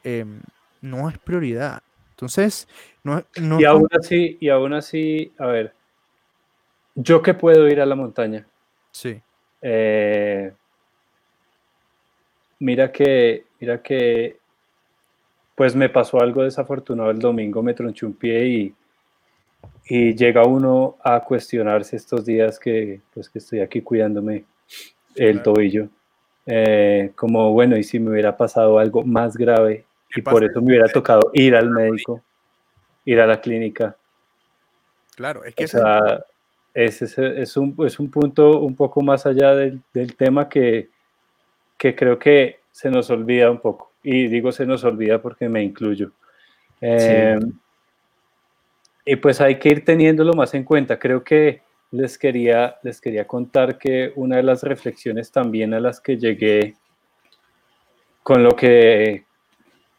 [0.03, 0.41] Em,
[0.82, 1.82] no es prioridad.
[2.11, 2.67] Entonces,
[3.03, 5.73] no, no y aún así, y aún así, a ver,
[6.95, 8.47] yo que puedo ir a la montaña.
[8.91, 9.19] Sí.
[9.61, 10.53] Eh,
[12.59, 14.38] mira que, mira que,
[15.55, 18.76] pues me pasó algo desafortunado el domingo, me tronché un pie y,
[19.88, 24.45] y llega uno a cuestionarse estos días que, pues, que estoy aquí cuidándome
[25.15, 25.89] el tobillo.
[26.46, 29.86] Eh, como bueno, y si me hubiera pasado algo más grave
[30.16, 32.22] y por eso me hubiera tocado ir al médico,
[33.04, 33.96] ir a la clínica.
[35.16, 35.64] Claro, es que...
[35.64, 40.89] es, un, es un punto un poco más allá del, del tema que,
[41.78, 43.91] que, creo que se nos olvida un poco.
[44.04, 46.12] Y digo se nos olvida porque me incluyo.
[46.80, 47.54] Em,
[49.06, 51.00] y pues hay que ir teniéndolo más en cuenta.
[51.00, 51.62] Creo que
[51.96, 56.76] les quería, les quería contar que una de las reflexiones también a las que llegué
[58.24, 59.26] con lo que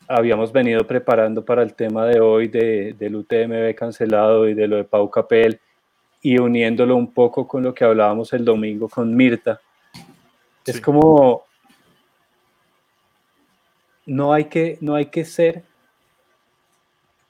[0.09, 4.77] habíamos venido preparando para el tema de hoy de, del UTMB cancelado y de lo
[4.77, 5.61] de Pau Capel
[6.23, 9.61] y uniéndolo un poco con lo que hablábamos el domingo con Mirta.
[10.65, 11.45] Es como
[14.07, 15.65] no hay que no hay que ser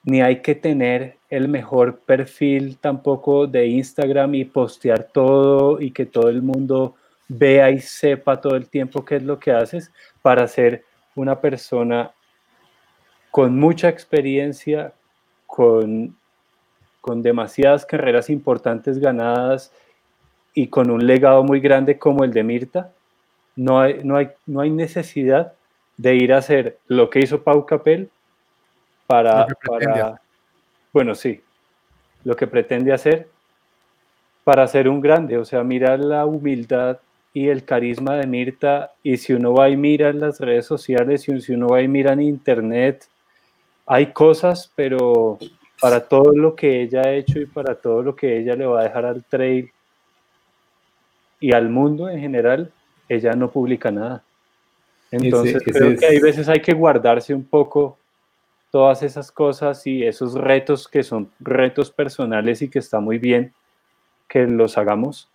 [0.05, 6.07] ni hay que tener el mejor perfil tampoco de Instagram y postear todo y que
[6.07, 6.95] todo el mundo
[7.29, 9.91] vea y sepa todo el tiempo qué es lo que haces
[10.23, 12.13] para ser una persona
[13.31, 14.93] con mucha experiencia,
[15.47, 16.17] con,
[17.01, 19.73] con demasiadas carreras importantes ganadas
[20.55, 22.93] y con un legado muy grande como el de Mirta,
[23.57, 25.53] no hay, no hay, no hay necesidad
[25.97, 28.11] de ir a hacer lo que hizo Pau Capel
[29.07, 30.21] para, para,
[30.97, 31.43] bueno, sí,
[32.25, 33.29] lo que pretende hacer
[34.45, 37.01] para ser un grande, o sea, mira la humildad
[37.35, 41.29] y el carisma de Mirta, y si uno va y mira en las redes sociales,
[41.29, 43.07] y si uno va y mira en internet,
[43.85, 45.39] hay cosas, pero
[45.83, 48.81] para todo lo que ella ha hecho y para todo lo que ella le va
[48.81, 49.71] a dejar al trail
[51.41, 52.73] y al mundo en general,
[53.07, 54.25] ella no publica nada.
[55.11, 57.99] Entonces creo que hay veces hay que guardarse un poco
[58.77, 63.55] todas esas cosas y esos retos que son retos personales y que está muy bien
[64.29, 65.31] que los hagamos,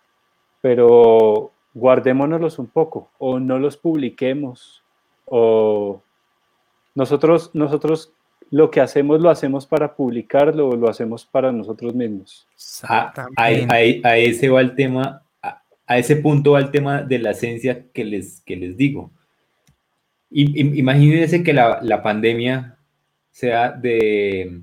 [0.60, 4.84] pero guardémonos un poco o no los publiquemos
[5.24, 6.00] o
[6.94, 8.12] nosotros, nosotros
[8.52, 12.46] lo que hacemos lo hacemos para publicarlo o lo hacemos para nosotros mismos.
[12.84, 17.86] A, a, ese va el tema, a, ese punto va el tema de la esencia
[17.92, 19.10] que les, que les digo.
[20.30, 22.78] imagínense que la, la, pandemia
[23.32, 24.60] sea de,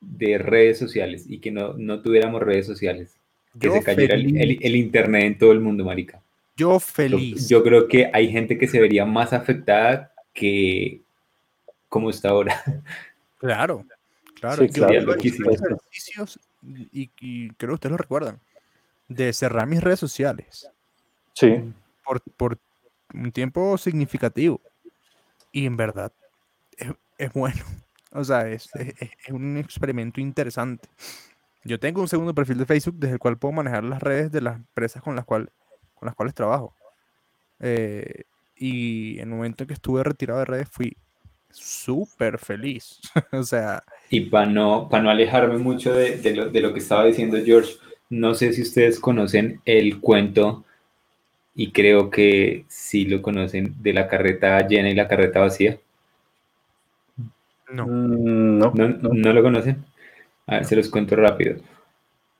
[0.00, 3.14] de redes sociales y que no, no tuviéramos redes sociales,
[3.58, 6.20] que se cayera el, el, internet en todo el mundo, marica.
[6.56, 7.48] Yo feliz.
[7.48, 11.00] Yo, yo creo que hay gente que se vería más afectada que
[11.88, 12.62] como está ahora.
[13.38, 13.86] Claro,
[14.34, 14.68] claro.
[14.68, 18.40] Sí, ejercicios y, creo que ustedes lo recuerdan,
[19.08, 20.70] de cerrar mis redes sociales.
[21.34, 21.72] Sí.
[22.36, 22.58] Por,
[23.14, 24.60] un tiempo significativo.
[25.52, 26.12] Y en verdad,
[27.18, 27.64] es, bueno.
[28.12, 28.70] O sea, es,
[29.30, 30.88] un experimento interesante.
[31.64, 34.40] Yo tengo un segundo perfil de Facebook desde el cual puedo manejar las redes de
[34.40, 35.50] las empresas con las, cual,
[35.94, 36.74] con las cuales trabajo.
[37.60, 38.24] Eh,
[38.56, 40.96] y en el momento en que estuve retirado de redes fui
[41.50, 43.00] súper feliz.
[43.32, 43.82] o sea.
[44.08, 47.38] Y para no, para no alejarme mucho de, de, lo, de, lo, que estaba diciendo
[47.44, 47.74] George,
[48.08, 50.64] no sé si ustedes conocen el cuento,
[51.54, 55.78] y creo que sí lo conocen, de la carreta llena y la carreta vacía.
[57.72, 57.86] No.
[57.86, 59.84] Mm, no, no, no, lo conocen.
[60.46, 61.56] A ver, se los cuento rápido.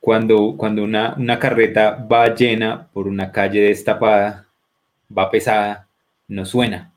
[0.00, 4.46] Cuando, cuando una, una carreta va llena por una calle destapada,
[5.16, 5.88] va pesada,
[6.26, 6.92] no suena,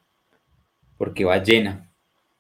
[0.98, 1.90] porque va llena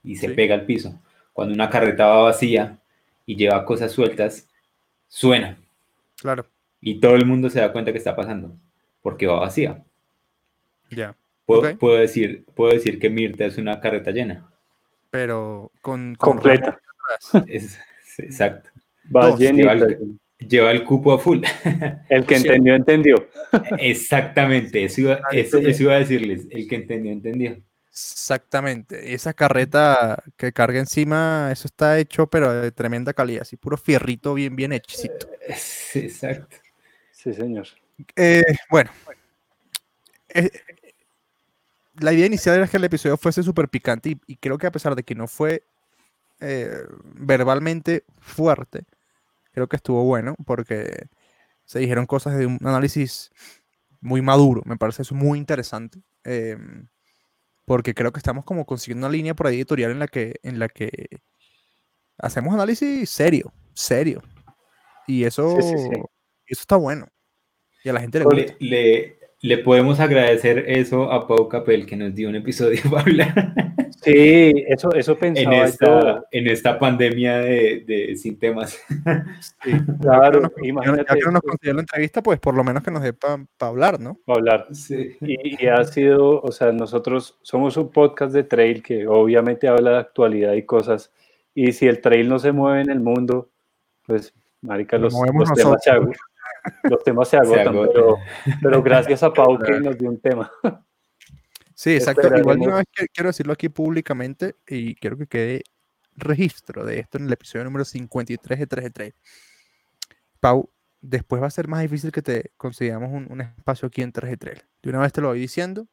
[0.03, 0.99] y se pega al piso.
[1.33, 2.79] Cuando una carreta va vacía
[3.25, 4.47] y lleva cosas sueltas,
[5.07, 5.57] suena.
[6.17, 6.45] Claro.
[6.79, 8.55] Y todo el mundo se da cuenta que está pasando,
[9.01, 9.83] porque va vacía.
[10.89, 11.15] Ya.
[11.45, 14.49] Puedo, decir, puedo decir que Mirta es una carreta llena.
[15.13, 16.15] Pero con...
[16.15, 16.81] Completa.
[18.17, 18.71] exacto.
[19.15, 19.75] Va llena.
[20.39, 21.43] Lleva el, cupo a full.
[22.09, 23.29] El que entendió, entendió.
[23.77, 26.47] Exactamente, eso iba, eso iba a decirles.
[26.49, 27.61] El que entendió, entendió.
[27.89, 29.13] Exactamente.
[29.13, 34.33] Esa carreta que carga encima, eso está hecho, pero de tremenda calidad, así puro fierrito
[34.33, 35.27] bien, bien hechicito.
[35.55, 36.57] Sí, exacto.
[37.11, 37.67] Sí, señor.
[38.15, 38.41] Eh,
[38.71, 38.89] bueno,
[40.33, 40.49] eh,
[42.03, 44.71] la idea inicial era que el episodio fuese súper picante y, y creo que a
[44.71, 45.63] pesar de que no fue
[46.39, 46.83] eh,
[47.15, 48.83] verbalmente fuerte,
[49.51, 51.07] creo que estuvo bueno porque
[51.65, 53.31] se dijeron cosas de un análisis
[54.01, 54.61] muy maduro.
[54.65, 55.99] Me parece eso muy interesante.
[56.25, 56.87] em,
[57.65, 60.59] porque creo que estamos como consiguiendo una línea por ahí editorial en la que, en
[60.59, 60.91] la que
[62.17, 64.21] hacemos análisis serio, serio.
[65.07, 65.89] Y eso, Sí, sí, sí.
[66.47, 67.07] eso está bueno.
[67.85, 68.41] Y a la gente le gusta.
[68.41, 73.01] Le, le, le podemos agradecer eso a Pau Capel que nos dio un episodio para
[73.03, 73.53] hablar
[74.01, 75.65] Sí, eso, eso pensaba en yo.
[75.65, 78.77] esta, en esta pandemia de, de sin temas.
[80.01, 82.53] Claro, Ya que no nos- ya imagínate que no nos consiguió la entrevista, pues por
[82.53, 84.19] lo menos que nos dé para hablar, ¿no?
[84.27, 84.67] hablar.
[84.71, 85.15] Sí.
[85.21, 89.91] Y, y ha sido, o sea, nosotros somos un podcast de trail que obviamente habla
[89.91, 91.11] de actualidad y cosas.
[91.55, 93.49] Y si el trail no se mueve en el mundo,
[94.05, 95.91] pues, marica, Lo los, los temas se.
[96.83, 97.93] Los temas se agotan, agotan.
[97.93, 98.17] pero,
[98.61, 100.51] pero gracias a Pau que nos dio un tema.
[101.73, 102.35] Sí, exacto.
[102.35, 105.63] Igual una vez que- quiero decirlo aquí públicamente y quiero que quede
[106.15, 109.13] registro de esto en el episodio número 53 de 3 de 3.
[110.39, 110.69] Pau,
[111.01, 114.29] después va a ser más difícil que te consigamos un, un espacio aquí en 3
[114.31, 114.65] de 3.
[114.83, 115.87] De una vez te lo voy diciendo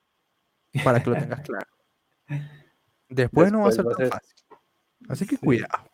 [0.84, 1.66] para que lo tengas claro.
[3.08, 4.36] Después, no va a ser Después tan ser- fácil.
[5.08, 5.89] Así que cuidado.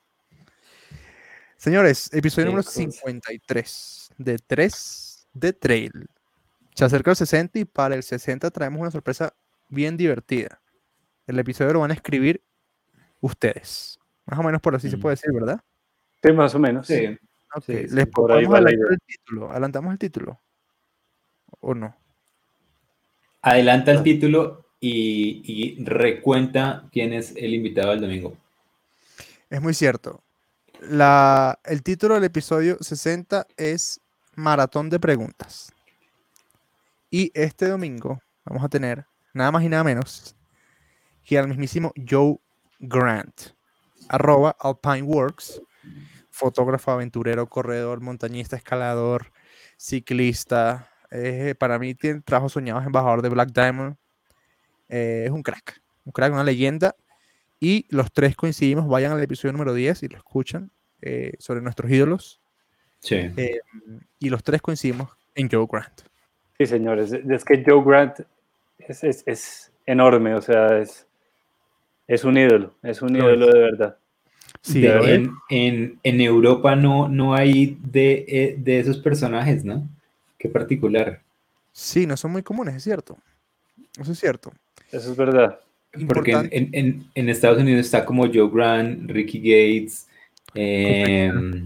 [1.71, 2.79] Señores, episodio número cosa.
[2.81, 5.91] 53 de 3 de Trail.
[6.77, 9.35] Se acerca el 60 y para el 60 traemos una sorpresa
[9.69, 10.61] bien divertida.
[11.27, 12.41] El episodio lo van a escribir
[13.21, 13.99] ustedes.
[14.27, 15.01] Más o menos por así se Mm.
[15.01, 15.61] puede decir, ¿verdad?
[16.23, 16.87] Sí, más o menos.
[16.87, 17.05] Sí.
[17.53, 19.51] Ok, Sí, sí, Les por ahí va la adelantar el título.
[19.51, 20.41] ¿Adelantamos el título?
[21.59, 21.97] ¿O no?
[23.43, 28.37] Adelanta el título y, y recuenta quién es el invitado del domingo.
[29.51, 30.23] Es muy cierto.
[30.81, 34.01] El título del episodio 60 es
[34.35, 35.73] Maratón de Preguntas.
[37.11, 40.37] Y este domingo vamos a tener nada más y nada menos
[41.25, 42.37] que al mismísimo Joe
[42.79, 43.53] Grant,
[44.09, 45.63] arroba AlpineWorks,
[46.31, 49.33] fotógrafo, aventurero, corredor, montañista, escalador,
[49.79, 50.91] ciclista.
[51.11, 53.97] eh, para mí tiene trabajos soñados, embajador de Black Diamond.
[54.89, 56.95] eh, es un crack, un crack, una leyenda.
[57.61, 60.71] Y los tres coincidimos, vayan al episodio número 10 y lo escuchan
[61.03, 62.41] eh, sobre nuestros ídolos.
[62.99, 63.17] Sí.
[63.37, 63.61] eh,
[64.19, 66.01] y los tres coincidimos en Joe Grant.
[66.59, 67.13] Sí, señores.
[67.13, 68.21] Es que Joe Grant
[68.79, 71.07] es, es- es enorme, o sea, es,
[72.07, 73.99] es un ídolo, es un Lo ídolo de verdad.
[74.63, 75.07] Sí, De- es.
[75.09, 79.87] en, en- en Europa no, no hay de, eh, de esos personajes, ¿no?
[80.39, 81.23] Qué particular.
[81.73, 83.19] Sí, no son muy comunes, es cierto.
[83.99, 84.53] Eso es cierto.
[84.91, 85.61] Eso es verdad.
[86.09, 90.09] Porque en, en- en- en Estados Unidos está como Joe Grant, Ricky Gates,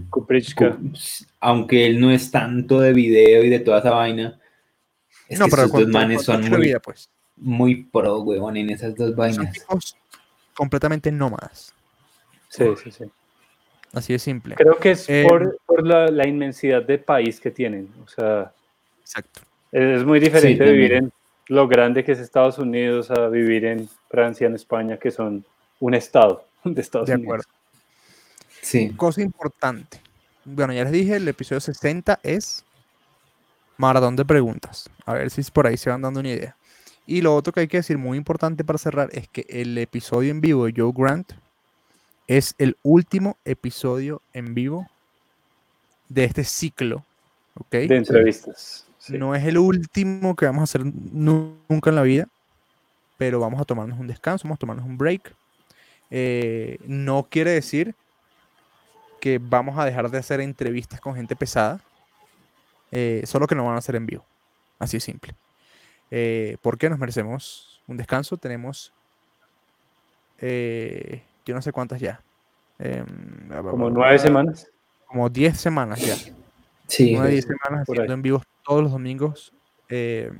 [0.09, 0.71] Kuprichka.
[0.77, 0.91] Ku-
[1.39, 4.39] aunque él no es tanto de video y de toda esa vaina.
[5.27, 7.09] Es no, que pero esos dos manes son muy, vida, pues.
[7.37, 9.51] muy pro, huevón, en esas dos Son vainas.
[9.53, 9.95] tipos
[10.53, 11.73] completamente nómadas.
[12.49, 13.05] Sí, sí, sí.
[13.93, 14.55] Así de simple.
[14.55, 17.89] Creo que es Eh, por, por la, la inmensidad de país que tienen.
[18.03, 18.53] O sea,
[19.01, 19.41] Exacto.
[19.71, 20.75] es muy diferente también.
[20.75, 21.11] vivir en
[21.47, 25.45] lo grande que es Estados Unidos a vivir en Francia, en España, que son
[25.79, 27.27] un estado de Estados De Unidos.
[27.27, 27.45] acuerdo.
[28.61, 28.91] Sí.
[28.95, 29.99] Cosa importante.
[30.45, 32.63] Bueno, ya les dije, el episodio 60 es
[33.77, 34.89] maratón de preguntas.
[35.05, 36.55] A ver si por ahí se van dando una idea.
[37.07, 40.29] Y lo otro que hay que decir, muy importante para cerrar, es que el episodio
[40.31, 41.33] en vivo de Joe Grant
[42.27, 44.87] es el último episodio en vivo
[46.09, 47.03] de este ciclo.
[47.55, 47.71] ¿Ok?
[47.71, 48.85] De entrevistas.
[48.99, 49.17] sí.
[49.17, 52.27] No es el último que vamos a hacer nu- nunca en la vida,
[53.21, 55.35] pero vamos a tomarnos un descanso, vamos a tomarnos un break.
[56.09, 57.93] Eh, no quiere decir
[59.19, 61.79] que vamos a dejar de hacer entrevistas con gente pesada,
[62.91, 64.25] eh, solo que no van a ser en vivo.
[64.79, 65.35] Así de simple.
[66.09, 68.37] Eh, porque nos merecemos un descanso.
[68.37, 68.91] Tenemos,
[70.39, 72.23] eh, yo no sé cuántas ya.
[72.79, 73.05] Em,
[73.69, 74.67] Como nueve semanas.
[75.05, 76.15] Como 10 semanas ya.
[76.87, 77.13] Sí.
[77.13, 78.11] Nueve, sí, diez semanas haciendo ahí.
[78.15, 79.53] en vivo todos los domingos.
[79.89, 80.31] eh,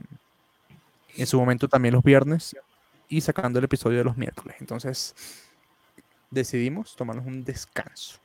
[1.18, 2.56] en su momento también los viernes.
[3.12, 4.56] Y sacando el episodio de los miércoles.
[4.60, 5.14] Entonces
[6.30, 8.20] decidimos tomarnos un descanso.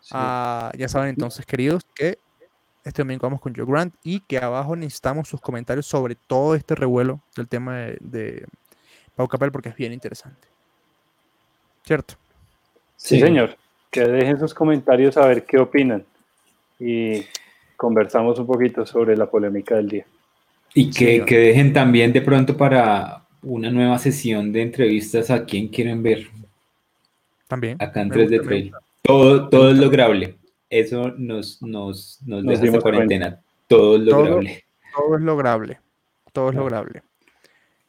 [0.00, 0.10] Sí.
[0.12, 2.18] Ah, ya saben entonces, queridos, que
[2.84, 6.74] este domingo vamos con Joe Grant y que abajo necesitamos sus comentarios sobre todo este
[6.74, 8.46] revuelo del tema de, de
[9.16, 10.46] Pau Capel porque es bien interesante.
[11.84, 12.14] ¿Cierto?
[12.96, 13.20] Sí, Sí.
[13.20, 13.56] señor.
[13.90, 16.04] Que dejen sus comentarios a ver qué opinan.
[16.78, 17.24] Y
[17.76, 20.06] conversamos un poquito sobre la polémica del día.
[20.74, 25.68] Y que, que dejen también de pronto para, una nueva sesión de entrevistas a quien
[25.68, 26.28] quieren ver.
[27.46, 27.76] También.
[27.80, 28.72] Acá en 3D Trail.
[29.02, 30.36] Todo, todo es lograble.
[30.68, 33.40] Eso nos, nos, nos, deja esta cuarentena.
[33.66, 34.64] Todo es lograble.
[34.94, 35.80] Todo, es lograble.
[36.32, 37.02] Todo es lograble.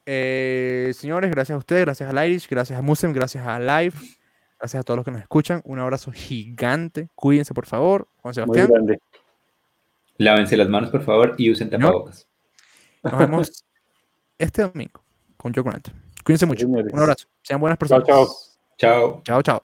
[0.06, 3.96] Eh, señores, gracias a ustedes, gracias a Irish, gracias a Musem, gracias a Live,
[4.58, 5.62] gracias a todos los que nos escuchan.
[5.66, 7.10] Un abrazo gigante.
[7.16, 8.08] Cuídense, por favor.
[8.22, 8.68] Juan Sebastián.
[8.68, 9.00] Muy grande.
[10.18, 12.28] Lávense las manos, por favor, y usen tapabocas.
[13.04, 13.66] Nos vemos
[14.38, 15.04] este domingo
[15.40, 15.88] con Joe Grant.
[16.24, 16.68] Cuídense mucho.
[16.68, 17.28] Un abrazo.
[17.42, 18.06] Sean buenas personas.
[18.06, 18.28] Chao,
[18.78, 19.22] chao.
[19.24, 19.64] Chao, chao.